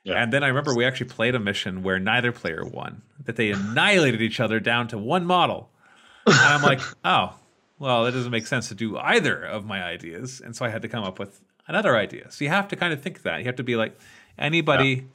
[0.05, 0.23] Yeah.
[0.23, 3.51] And then I remember we actually played a mission where neither player won, that they
[3.51, 5.71] annihilated each other down to one model.
[6.27, 7.35] And I'm like, oh,
[7.79, 10.41] well, that doesn't make sense to do either of my ideas.
[10.45, 12.31] And so I had to come up with another idea.
[12.31, 13.39] So you have to kind of think that.
[13.39, 13.99] You have to be like,
[14.39, 15.07] anybody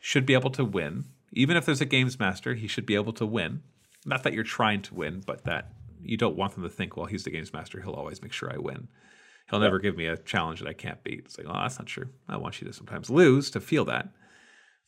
[0.00, 1.04] should be able to win.
[1.32, 3.62] Even if there's a games master, he should be able to win.
[4.04, 7.06] Not that you're trying to win, but that you don't want them to think, well,
[7.06, 7.80] he's the games master.
[7.80, 8.88] He'll always make sure I win.
[9.48, 11.22] He'll never give me a challenge that I can't beat.
[11.24, 12.08] It's like, oh, that's not true.
[12.28, 14.08] I want you to sometimes lose to feel that.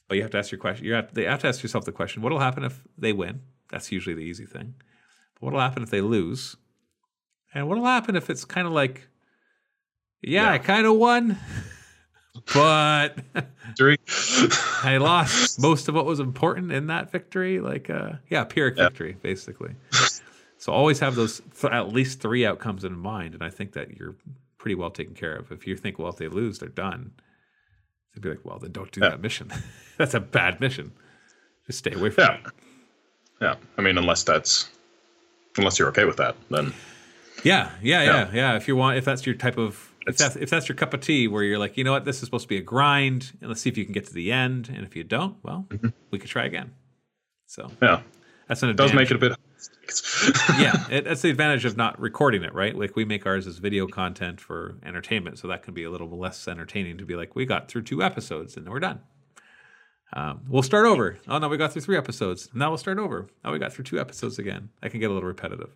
[0.08, 0.84] But you have to ask your question.
[0.86, 3.40] You have, they have to ask yourself the question: What'll happen if they win?
[3.70, 4.74] That's usually the easy thing.
[5.34, 6.56] But what'll happen if they lose?
[7.54, 9.08] And what'll happen if it's kind of like,
[10.22, 10.52] yeah, Yeah.
[10.52, 11.38] I kind of won,
[12.54, 13.18] but
[14.82, 17.60] I lost most of what was important in that victory.
[17.60, 18.88] Like, uh, yeah, Pyrrhic Yeah.
[18.88, 19.74] victory, basically.
[20.58, 23.96] so always have those th- at least three outcomes in mind, and I think that
[23.96, 24.16] you're
[24.58, 25.52] pretty well taken care of.
[25.52, 27.12] If you think, well, if they lose, they're done.
[28.14, 29.10] They'd be like, well, then don't do Yeah.
[29.10, 29.50] that mission.
[29.98, 30.92] that's a bad mission.
[31.66, 32.34] Just stay away from Yeah.
[32.34, 32.40] it.
[33.40, 33.54] Yeah.
[33.76, 34.68] I mean, unless that's
[35.56, 36.72] unless you're okay with that, then
[37.42, 38.30] Yeah, yeah, yeah, Yeah.
[38.32, 38.56] yeah.
[38.56, 41.00] If you want, if that's your type of, if that's if that's your cup of
[41.00, 43.48] tea, where you're like, you know what, this is supposed to be a grind, and
[43.48, 44.70] let's see if you can get to the end.
[44.74, 45.88] And if you don't, well, mm-hmm.
[46.10, 46.72] we could try again.
[47.46, 48.00] So yeah,
[48.48, 49.36] that's an it does make it a bit.
[50.58, 52.76] Yeah, it, that's the advantage of not recording it, right?
[52.76, 56.08] Like we make ours as video content for entertainment, so that can be a little
[56.08, 59.00] less entertaining to be like, we got through two episodes and we're done.
[60.12, 61.18] Um, we'll start over.
[61.28, 62.48] Oh no, we got through three episodes.
[62.54, 63.28] Now we'll start over.
[63.44, 64.70] Now we got through two episodes again.
[64.80, 65.70] That can get a little repetitive,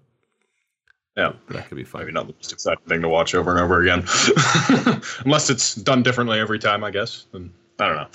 [1.17, 1.33] yeah.
[1.47, 2.03] but that could be fun.
[2.03, 4.05] Maybe not the most exciting thing to watch over and over again,
[5.25, 6.85] unless it's done differently every time.
[6.85, 7.27] I guess.
[7.33, 8.09] And I don't know.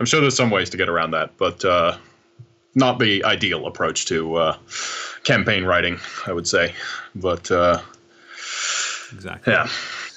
[0.00, 1.96] I'm sure there's some ways to get around that, but uh,
[2.74, 4.56] not the ideal approach to uh,
[5.24, 6.74] campaign writing, I would say.
[7.14, 7.80] But uh,
[9.12, 9.52] Exactly.
[9.52, 9.66] yeah,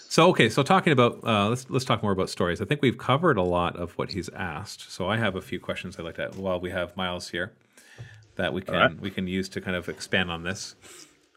[0.09, 2.61] So okay, so talking about uh, let's let's talk more about stories.
[2.61, 4.91] I think we've covered a lot of what he's asked.
[4.91, 7.53] So I have a few questions I'd like to while we have Miles here
[8.35, 8.99] that we can right.
[8.99, 10.75] we can use to kind of expand on this.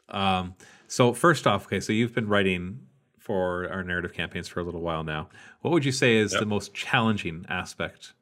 [0.09, 0.55] Um,
[0.89, 2.81] so first off, okay, so you've been writing
[3.19, 5.29] for our narrative campaigns for a little while now.
[5.63, 6.41] What would you say is Yep.
[6.41, 8.13] the most challenging aspect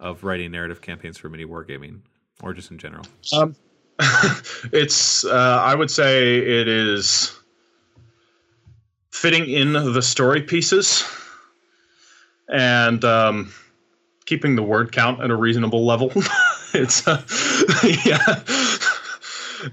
[0.00, 2.00] of writing narrative campaigns for mini wargaming,
[2.42, 3.04] or just in general?
[3.32, 3.54] Um,
[4.72, 7.38] it's uh, I would say it is
[9.12, 11.04] fitting in the story pieces
[12.48, 13.52] and um,
[14.24, 16.10] keeping the word count at a reasonable level.
[16.74, 17.22] it's uh,
[18.04, 18.42] yeah,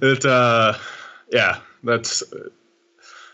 [0.02, 0.74] it uh,
[1.32, 1.60] yeah.
[1.84, 2.24] That's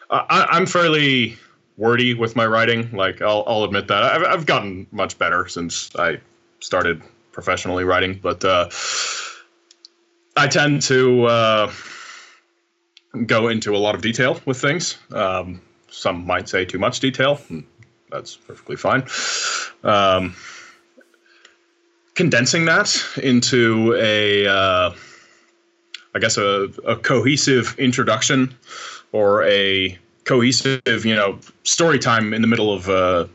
[0.09, 1.37] I, I'm fairly
[1.77, 2.91] wordy with my writing.
[2.91, 6.19] Like I'll I'll admit that I've I've gotten much better since I
[6.63, 7.01] started
[7.31, 8.69] professionally writing, but uh,
[10.37, 11.71] I tend to uh,
[13.25, 14.97] go into a lot of detail with things.
[15.11, 17.39] Um, some might say too much detail.
[18.09, 19.03] That's perfectly fine.
[19.83, 20.35] Um,
[22.15, 24.93] condensing that into a, uh,
[26.15, 28.55] I guess a, a cohesive introduction
[29.11, 33.29] or a cohesive, you know, story time in the middle of a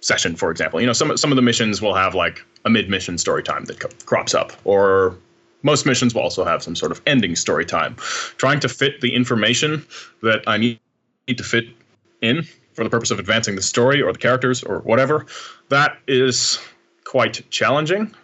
[0.00, 0.80] session, for example.
[0.80, 3.64] You know, some some of the missions will have like a mid mission story time
[3.66, 5.16] that co- crops up, or
[5.62, 7.96] most missions will also have some sort of ending story time.
[8.36, 9.84] Trying to fit the information
[10.22, 10.78] that I need
[11.28, 11.66] to fit
[12.22, 15.26] in for the purpose of advancing the story or the characters or whatever,
[15.68, 16.60] that is
[17.04, 18.14] quite challenging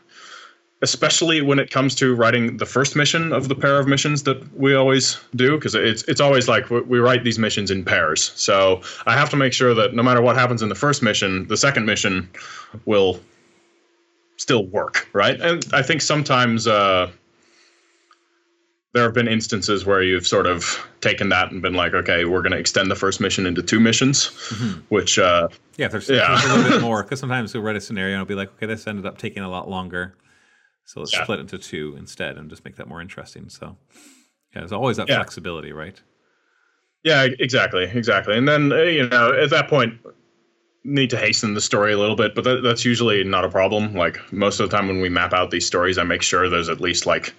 [0.83, 4.57] especially when it comes to writing the first mission of the pair of missions that
[4.57, 8.83] we always do because it's it's always like we write these missions in pairs so
[9.07, 11.57] i have to make sure that no matter what happens in the first mission the
[11.57, 12.29] second mission
[12.85, 13.21] will
[14.37, 17.09] still work right and i think sometimes uh,
[18.95, 22.43] there have been instances where you've sort of taken that and been like, okay, we're
[22.43, 24.81] going to extend the first mission into two missions, mm-hmm.
[24.89, 26.29] which uh, yeah, there's, yeah.
[26.29, 28.51] there's a little bit more because sometimes we'll write a scenario and it'll be like,
[28.55, 30.15] okay, this ended up taking a lot longer,
[30.85, 31.23] so let's yeah.
[31.23, 33.49] split into two instead and just make that more interesting.
[33.49, 33.77] So
[34.55, 35.17] yeah, there's always that yeah.
[35.17, 36.01] flexibility, right?
[37.03, 38.37] Yeah, exactly, exactly.
[38.37, 39.99] And then uh, you know at that point
[40.85, 43.95] need to hasten the story a little bit, but that, that's usually not a problem.
[43.95, 46.69] Like most of the time when we map out these stories, I make sure there's
[46.69, 47.35] at least like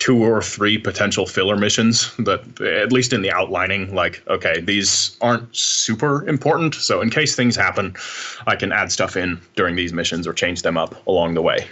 [0.00, 5.16] two or three potential filler missions that at least in the outlining like okay these
[5.20, 7.94] aren't super important so in case things happen
[8.46, 11.68] i can add stuff in during these missions or change them up along the way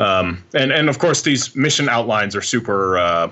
[0.00, 3.30] um, and and of course, these mission outlines are super uh,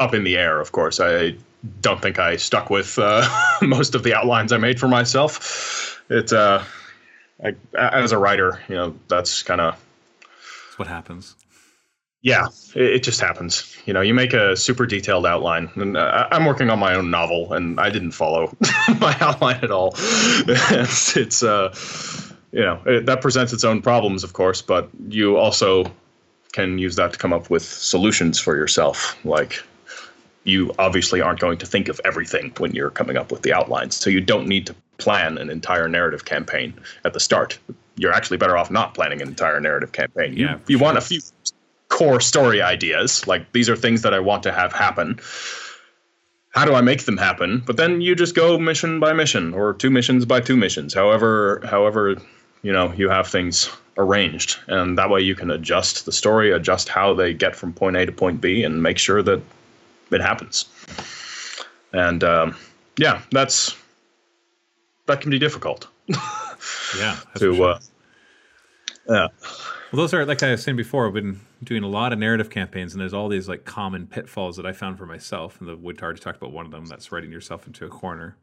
[0.00, 0.60] up in the air.
[0.60, 1.36] Of course, I
[1.80, 3.26] don't think I stuck with uh,
[3.62, 6.02] most of the outlines I made for myself.
[6.10, 6.64] It uh,
[7.42, 9.80] I, as a writer, you know, that's kind of
[10.76, 11.36] what happens.
[12.22, 13.76] Yeah, it, it, just happens.
[13.86, 17.10] You know, you make a super detailed outline, and uh, I'm working on my own
[17.10, 18.54] novel, and I didn't follow
[19.00, 19.94] my outline at all.
[19.96, 21.74] it's, it's uh
[22.52, 25.84] you know it, that presents its own problems, of course, but you also
[26.52, 29.16] can use that to come up with solutions for yourself.
[29.24, 29.62] Like
[30.44, 33.96] you obviously aren't going to think of everything when you're coming up with the outlines,
[33.96, 36.74] so you don't need to plan an entire narrative campaign
[37.04, 37.58] at the start.
[37.96, 40.34] You're actually better off not planning an entire narrative campaign.
[40.34, 40.84] Yeah, you, you sure.
[40.84, 41.20] want a few
[41.88, 45.20] core story ideas, like these are things that I want to have happen
[46.50, 47.62] how do I make them happen?
[47.64, 51.62] But then you just go mission by mission or two missions by two missions, however
[51.64, 52.16] however
[52.62, 54.58] you know you have things arranged.
[54.66, 58.06] And that way you can adjust the story adjust how they get from point a
[58.06, 59.42] to point b and make sure that
[60.10, 60.66] it happens.
[61.92, 62.56] And um,
[62.98, 63.76] yeah that's
[65.06, 65.86] that can be difficult.
[66.98, 67.70] Yeah to sure.
[67.70, 67.78] uh,
[69.08, 69.28] yeah.
[69.92, 72.50] Well those are like i was saying before i've been doing a lot of narrative
[72.50, 75.58] campaigns and there's all these like common pitfalls that i found for myself.
[75.58, 78.36] And the wood already talked about one of them that's writing yourself into a corner.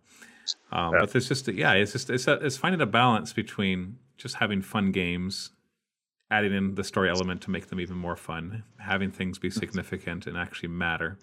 [0.71, 0.99] Um, yeah.
[1.01, 4.61] But there's just yeah, it's just it's a, it's finding a balance between just having
[4.61, 5.51] fun games,
[6.29, 10.27] adding in the story element to make them even more fun, having things be significant
[10.27, 11.17] and actually matter,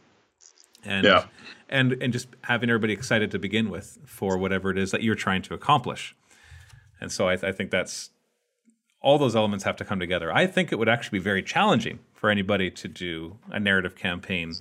[0.84, 1.26] and yeah.
[1.68, 5.14] and and just having everybody excited to begin with for whatever it is that you're
[5.14, 6.14] trying to accomplish.
[7.00, 8.10] And so I, th- I think that's
[9.00, 10.32] all those elements have to come together.
[10.32, 14.54] I think it would actually be very challenging for anybody to do a narrative campaign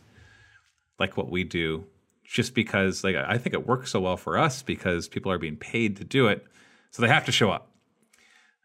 [1.00, 1.86] like what we do
[2.24, 5.56] just because like I think it works so well for us because people are being
[5.56, 6.46] paid to do it,
[6.92, 7.70] so they have to show up.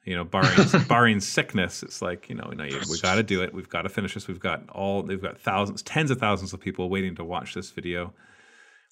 [0.04, 0.56] You know, barring
[0.88, 3.52] barring sickness, it's like you know, we got to do it.
[3.52, 4.28] We've got to finish this.
[4.28, 7.70] We've got all they've got thousands, tens of thousands of people waiting to watch this
[7.70, 8.12] video,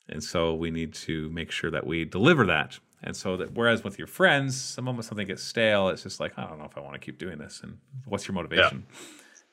[0.08, 2.78] and so we need to make sure that we deliver that.
[3.02, 6.32] And so that whereas with your friends, the moment something gets stale, it's just like
[6.38, 7.60] I don't know if I want to keep doing this.
[7.62, 8.84] And what's your motivation?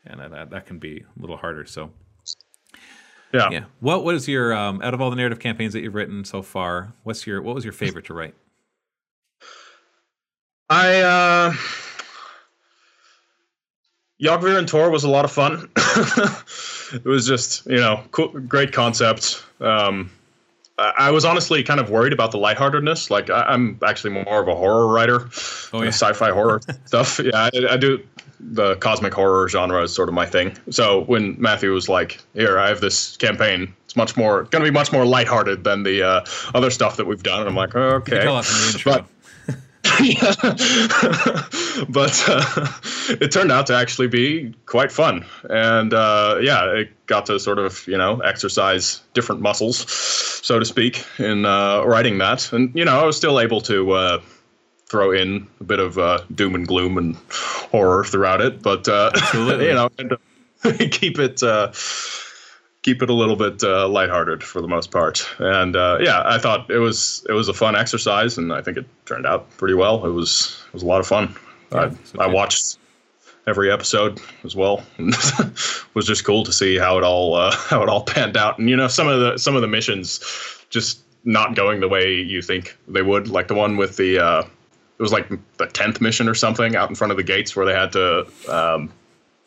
[0.06, 0.14] Yeah.
[0.14, 1.66] And that that can be a little harder.
[1.66, 1.92] So
[3.34, 3.50] yeah.
[3.50, 3.64] Yeah.
[3.80, 6.94] What was your um, out of all the narrative campaigns that you've written so far?
[7.04, 8.36] What's your what was your favorite to write?
[10.74, 11.54] I uh
[14.20, 15.70] Yogvir and Tor was a lot of fun.
[16.94, 19.46] it was just you know cool, great concept.
[19.60, 20.10] Um,
[20.80, 23.12] I was honestly kind of worried about the lightheartedness.
[23.12, 25.30] Like I, am actually more of a horror writer,
[25.72, 25.90] oh, yeah.
[25.90, 27.20] sci-fi horror stuff.
[27.20, 28.04] Yeah, I, I, do
[28.40, 30.58] the cosmic horror genre is sort of my thing.
[30.72, 33.72] So when Matthew was like, "Here, I have this campaign.
[33.86, 37.06] It's much more going to be much more lighthearted than the uh, other stuff that
[37.06, 38.26] we've done," and I'm like, "Okay."
[38.84, 39.06] but,
[41.90, 42.68] but uh,
[43.22, 47.60] it turned out to actually be quite fun, and uh, yeah, it got to sort
[47.60, 52.86] of you know exercise different muscles, so to speak, in uh, writing that, and you
[52.86, 54.22] know I was still able to uh,
[54.88, 57.16] throw in a bit of uh, doom and gloom and
[57.72, 59.90] horror throughout it, but uh, you know
[60.92, 61.44] keep it
[62.84, 65.26] keep it a little bit uh, lighthearted for the most part.
[65.40, 68.78] And uh, yeah, I thought it was it was a fun exercise, and I think
[68.78, 70.06] it turned out pretty well.
[70.06, 71.36] It was it was a lot of fun.
[71.72, 72.78] Yeah, I, I watched
[73.48, 74.84] every episode as well.
[75.00, 78.60] it was just cool to see how it all uh, how it all panned out.
[78.60, 80.20] And you know, some of the some of the missions
[80.70, 83.30] just not going the way you think they would.
[83.30, 86.90] Like the one with the uh, it was like the tenth mission or something out
[86.90, 88.28] in front of the gates where they had to.
[88.50, 88.92] Um,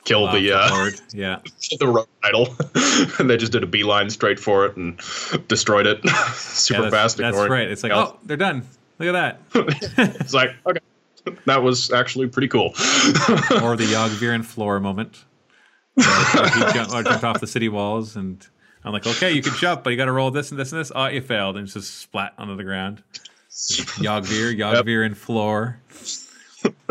[0.06, 1.40] kill the uh, yeah
[1.78, 2.56] the road idol,
[3.18, 4.98] and they just did a beeline straight for it and
[5.48, 6.00] destroyed it
[6.34, 7.16] super yeah, that's, fast.
[7.18, 7.68] That's right.
[7.68, 8.66] It's like oh, they're done.
[8.98, 10.18] Look at that.
[10.20, 10.80] it's like okay,
[11.44, 12.68] that was actually pretty cool.
[13.62, 15.24] or the Yog-Viren floor moment.
[15.98, 18.46] Uh, he jumped, jumped off the city walls, and
[18.84, 20.80] I'm like, okay, you can jump, but you got to roll this and this and
[20.80, 20.92] this.
[20.94, 23.02] Oh, you failed, and it's just splat onto the ground.
[24.00, 25.16] Yog-Vir, Yog-Viren yep.
[25.16, 25.80] floor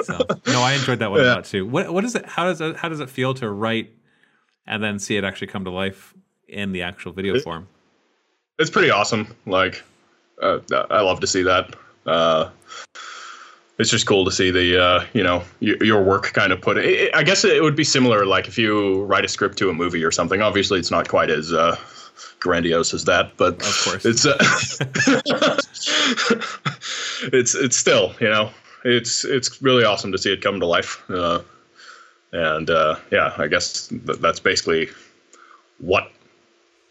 [0.03, 1.33] so no, I enjoyed that one yeah.
[1.33, 1.65] a lot too.
[1.65, 2.25] What what is it?
[2.25, 3.91] How does it how does it feel to write
[4.67, 6.13] and then see it actually come to life
[6.47, 7.67] in the actual video it, form?
[8.59, 9.35] It's pretty awesome.
[9.45, 9.83] Like
[10.41, 11.75] uh, I love to see that.
[12.05, 12.49] Uh,
[13.77, 16.77] it's just cool to see the uh, you know your, your work kind of put.
[16.77, 19.69] It, it, I guess it would be similar like if you write a script to
[19.69, 20.41] a movie or something.
[20.41, 21.77] Obviously, it's not quite as uh,
[22.39, 24.37] grandiose as that, but of course, it's uh,
[27.33, 28.49] it's it's still you know
[28.85, 31.03] it's it's really awesome to see it come to life.
[31.09, 31.41] Uh,
[32.31, 34.89] and uh, yeah, I guess th- that's basically
[35.79, 36.11] what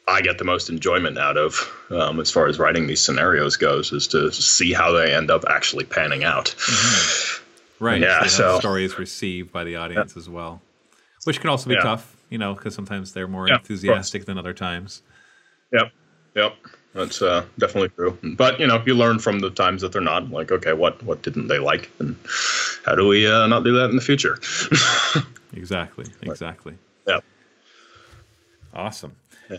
[0.08, 3.92] I get the most enjoyment out of um, as far as writing these scenarios goes,
[3.92, 6.46] is to see how they end up actually panning out.
[6.46, 7.84] Mm-hmm.
[7.84, 8.00] Right.
[8.00, 8.26] Yeah.
[8.26, 10.20] So stories received by the audience yeah.
[10.20, 10.60] as well,
[11.24, 11.82] which can also be yeah.
[11.82, 15.02] tough, you know, because sometimes they're more yeah, enthusiastic than other times.
[15.72, 15.92] Yep.
[16.34, 16.56] Yep.
[16.94, 18.16] That's uh, definitely true.
[18.22, 20.30] But you know, you learn from the times that they're not.
[20.30, 22.16] Like, okay, what what didn't they like, and
[22.86, 24.38] how do we uh, not do that in the future?
[25.52, 26.06] exactly.
[26.22, 26.74] Exactly.
[27.06, 27.18] Yeah.
[28.72, 29.16] Awesome.
[29.50, 29.58] Yeah.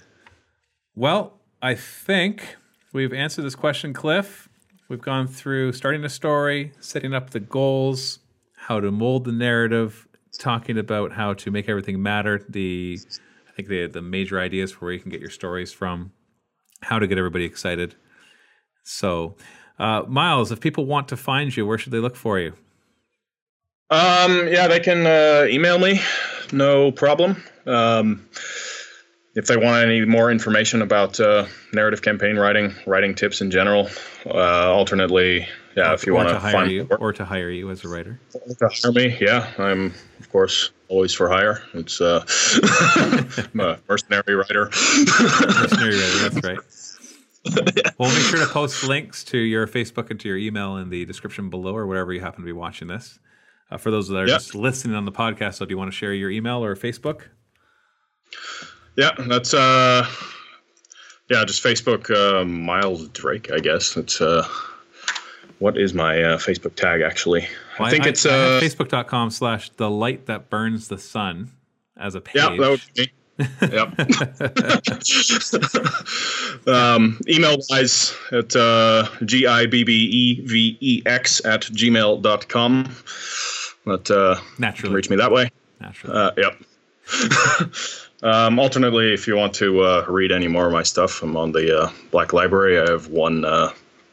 [0.95, 2.55] Well, I think
[2.93, 4.47] we've answered this question, Cliff.
[4.87, 8.19] We've gone through starting a story, setting up the goals,
[8.55, 10.07] how to mold the narrative,
[10.39, 12.45] talking about how to make everything matter.
[12.47, 12.97] The
[13.49, 16.13] I think the the major ideas for where you can get your stories from
[16.85, 17.95] how to get everybody excited.
[18.83, 19.35] So,
[19.79, 22.53] uh, Miles, if people want to find you, where should they look for you?
[23.89, 26.01] Um, yeah, they can uh, email me,
[26.51, 27.43] no problem.
[27.65, 28.27] Um,
[29.35, 33.89] if they want any more information about uh, narrative campaign writing, writing tips in general,
[34.25, 37.89] uh, alternately, yeah, if you want to find you or to hire you as a
[37.89, 41.61] writer, to hire me, yeah, I'm of course always for hire.
[41.73, 42.25] It's uh,
[43.53, 44.65] I'm a mercenary writer.
[44.65, 46.59] mercenary writer, that's right.
[47.99, 51.05] We'll make sure to post links to your Facebook and to your email in the
[51.05, 53.19] description below, or wherever you happen to be watching this.
[53.69, 54.39] Uh, for those that are yep.
[54.39, 57.25] just listening on the podcast, so do you want to share your email or Facebook?
[58.97, 60.07] Yeah, that's uh,
[61.29, 63.97] yeah, just Facebook uh, Miles Drake, I guess.
[63.97, 64.47] It's uh,
[65.59, 67.47] what is my uh, Facebook tag actually?
[67.79, 71.51] Well, I think I, it's uh, facebook.com slash the light that burns the sun
[71.97, 72.35] as a page.
[72.35, 73.91] Yeah, that would be yep.
[76.67, 79.85] um, email wise at uh, g-i-b-b-e-v-e-x
[81.45, 82.95] at gmail.com.
[83.85, 85.49] But uh, naturally reach me that way.
[85.79, 86.17] Naturally.
[86.17, 86.57] Uh, yep.
[88.23, 91.51] um, alternately, if you want to uh, read any more of my stuff, I'm on
[91.51, 92.79] the uh, Black Library.
[92.79, 93.71] I have one uh,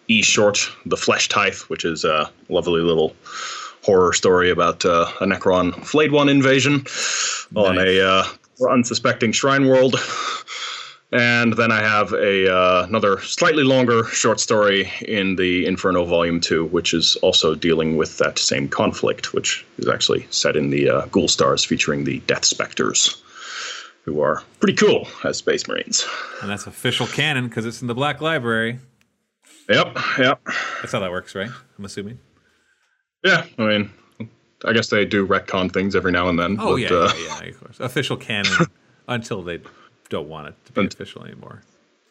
[0.09, 3.15] e short, The Flesh Tithe, which is a lovely little
[3.83, 7.47] horror story about uh, a Necron Flayed One invasion nice.
[7.55, 8.25] on a uh,
[8.71, 9.97] unsuspecting shrine world.
[11.15, 16.41] And then I have a uh, another slightly longer short story in the Inferno Volume
[16.41, 20.89] Two, which is also dealing with that same conflict, which is actually set in the
[20.89, 23.23] uh, Ghoul Stars, featuring the Death Spectres,
[24.05, 26.07] who are pretty cool as Space Marines.
[26.41, 28.79] And that's official canon because it's in the Black Library.
[29.69, 30.41] Yep, yep.
[30.81, 31.51] That's how that works, right?
[31.79, 32.19] I'm assuming.
[33.25, 33.91] Yeah, I mean,
[34.65, 36.57] I guess they do retcon things every now and then.
[36.59, 37.81] Oh but, yeah, uh, yeah, yeah, of course.
[37.81, 38.67] Official canon
[39.09, 39.61] until they
[40.09, 41.63] don't want it to be official anymore.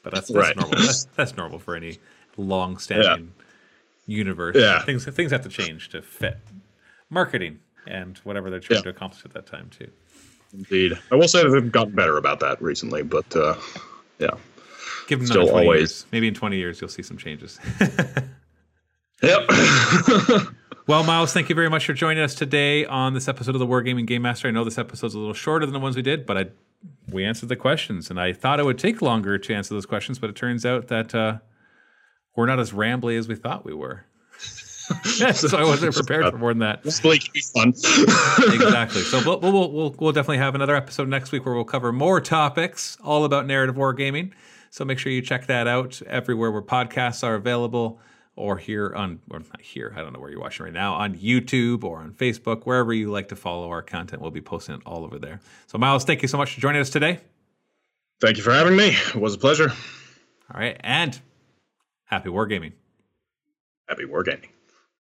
[0.04, 0.56] But that's, that's right.
[0.56, 0.80] normal.
[0.80, 2.00] That's, that's, normal for any
[2.38, 4.16] long-standing yeah.
[4.16, 4.56] universe.
[4.58, 4.82] Yeah.
[4.84, 6.38] things things have to change to fit
[7.10, 8.84] marketing and whatever they're trying yeah.
[8.84, 9.92] to accomplish at that time too.
[10.54, 13.56] Indeed, I will say that they've gotten better about that recently, but uh,
[14.20, 14.32] yeah,
[15.08, 15.80] give them still always.
[15.80, 16.06] Years.
[16.12, 17.60] Maybe in twenty years you'll see some changes.
[19.22, 19.50] yep.
[20.88, 23.68] Well, Miles, thank you very much for joining us today on this episode of the
[23.68, 24.48] Wargaming Game Master.
[24.48, 26.46] I know this episode's a little shorter than the ones we did, but I
[27.10, 30.18] we answered the questions, and I thought it would take longer to answer those questions,
[30.18, 31.38] but it turns out that uh,
[32.36, 34.06] we're not as rambly as we thought we were.
[35.34, 36.84] so I wasn't prepared for more than that.
[36.84, 37.70] Will be fun.
[38.54, 39.02] exactly.
[39.02, 42.22] So we'll, we'll, we'll, we'll definitely have another episode next week where we'll cover more
[42.22, 44.32] topics all about narrative wargaming.
[44.70, 48.00] So make sure you check that out everywhere where podcasts are available
[48.36, 51.16] or here on, or not here, I don't know where you're watching right now, on
[51.16, 54.22] YouTube or on Facebook, wherever you like to follow our content.
[54.22, 55.42] We'll be posting it all over there.
[55.68, 57.20] So, Miles, thank you so much for joining us today.
[58.22, 58.90] Thank you for having me.
[58.90, 59.70] It was a pleasure.
[60.54, 60.78] All right.
[60.80, 61.20] And
[62.06, 62.74] happy wargaming.
[63.88, 64.50] Happy wargaming.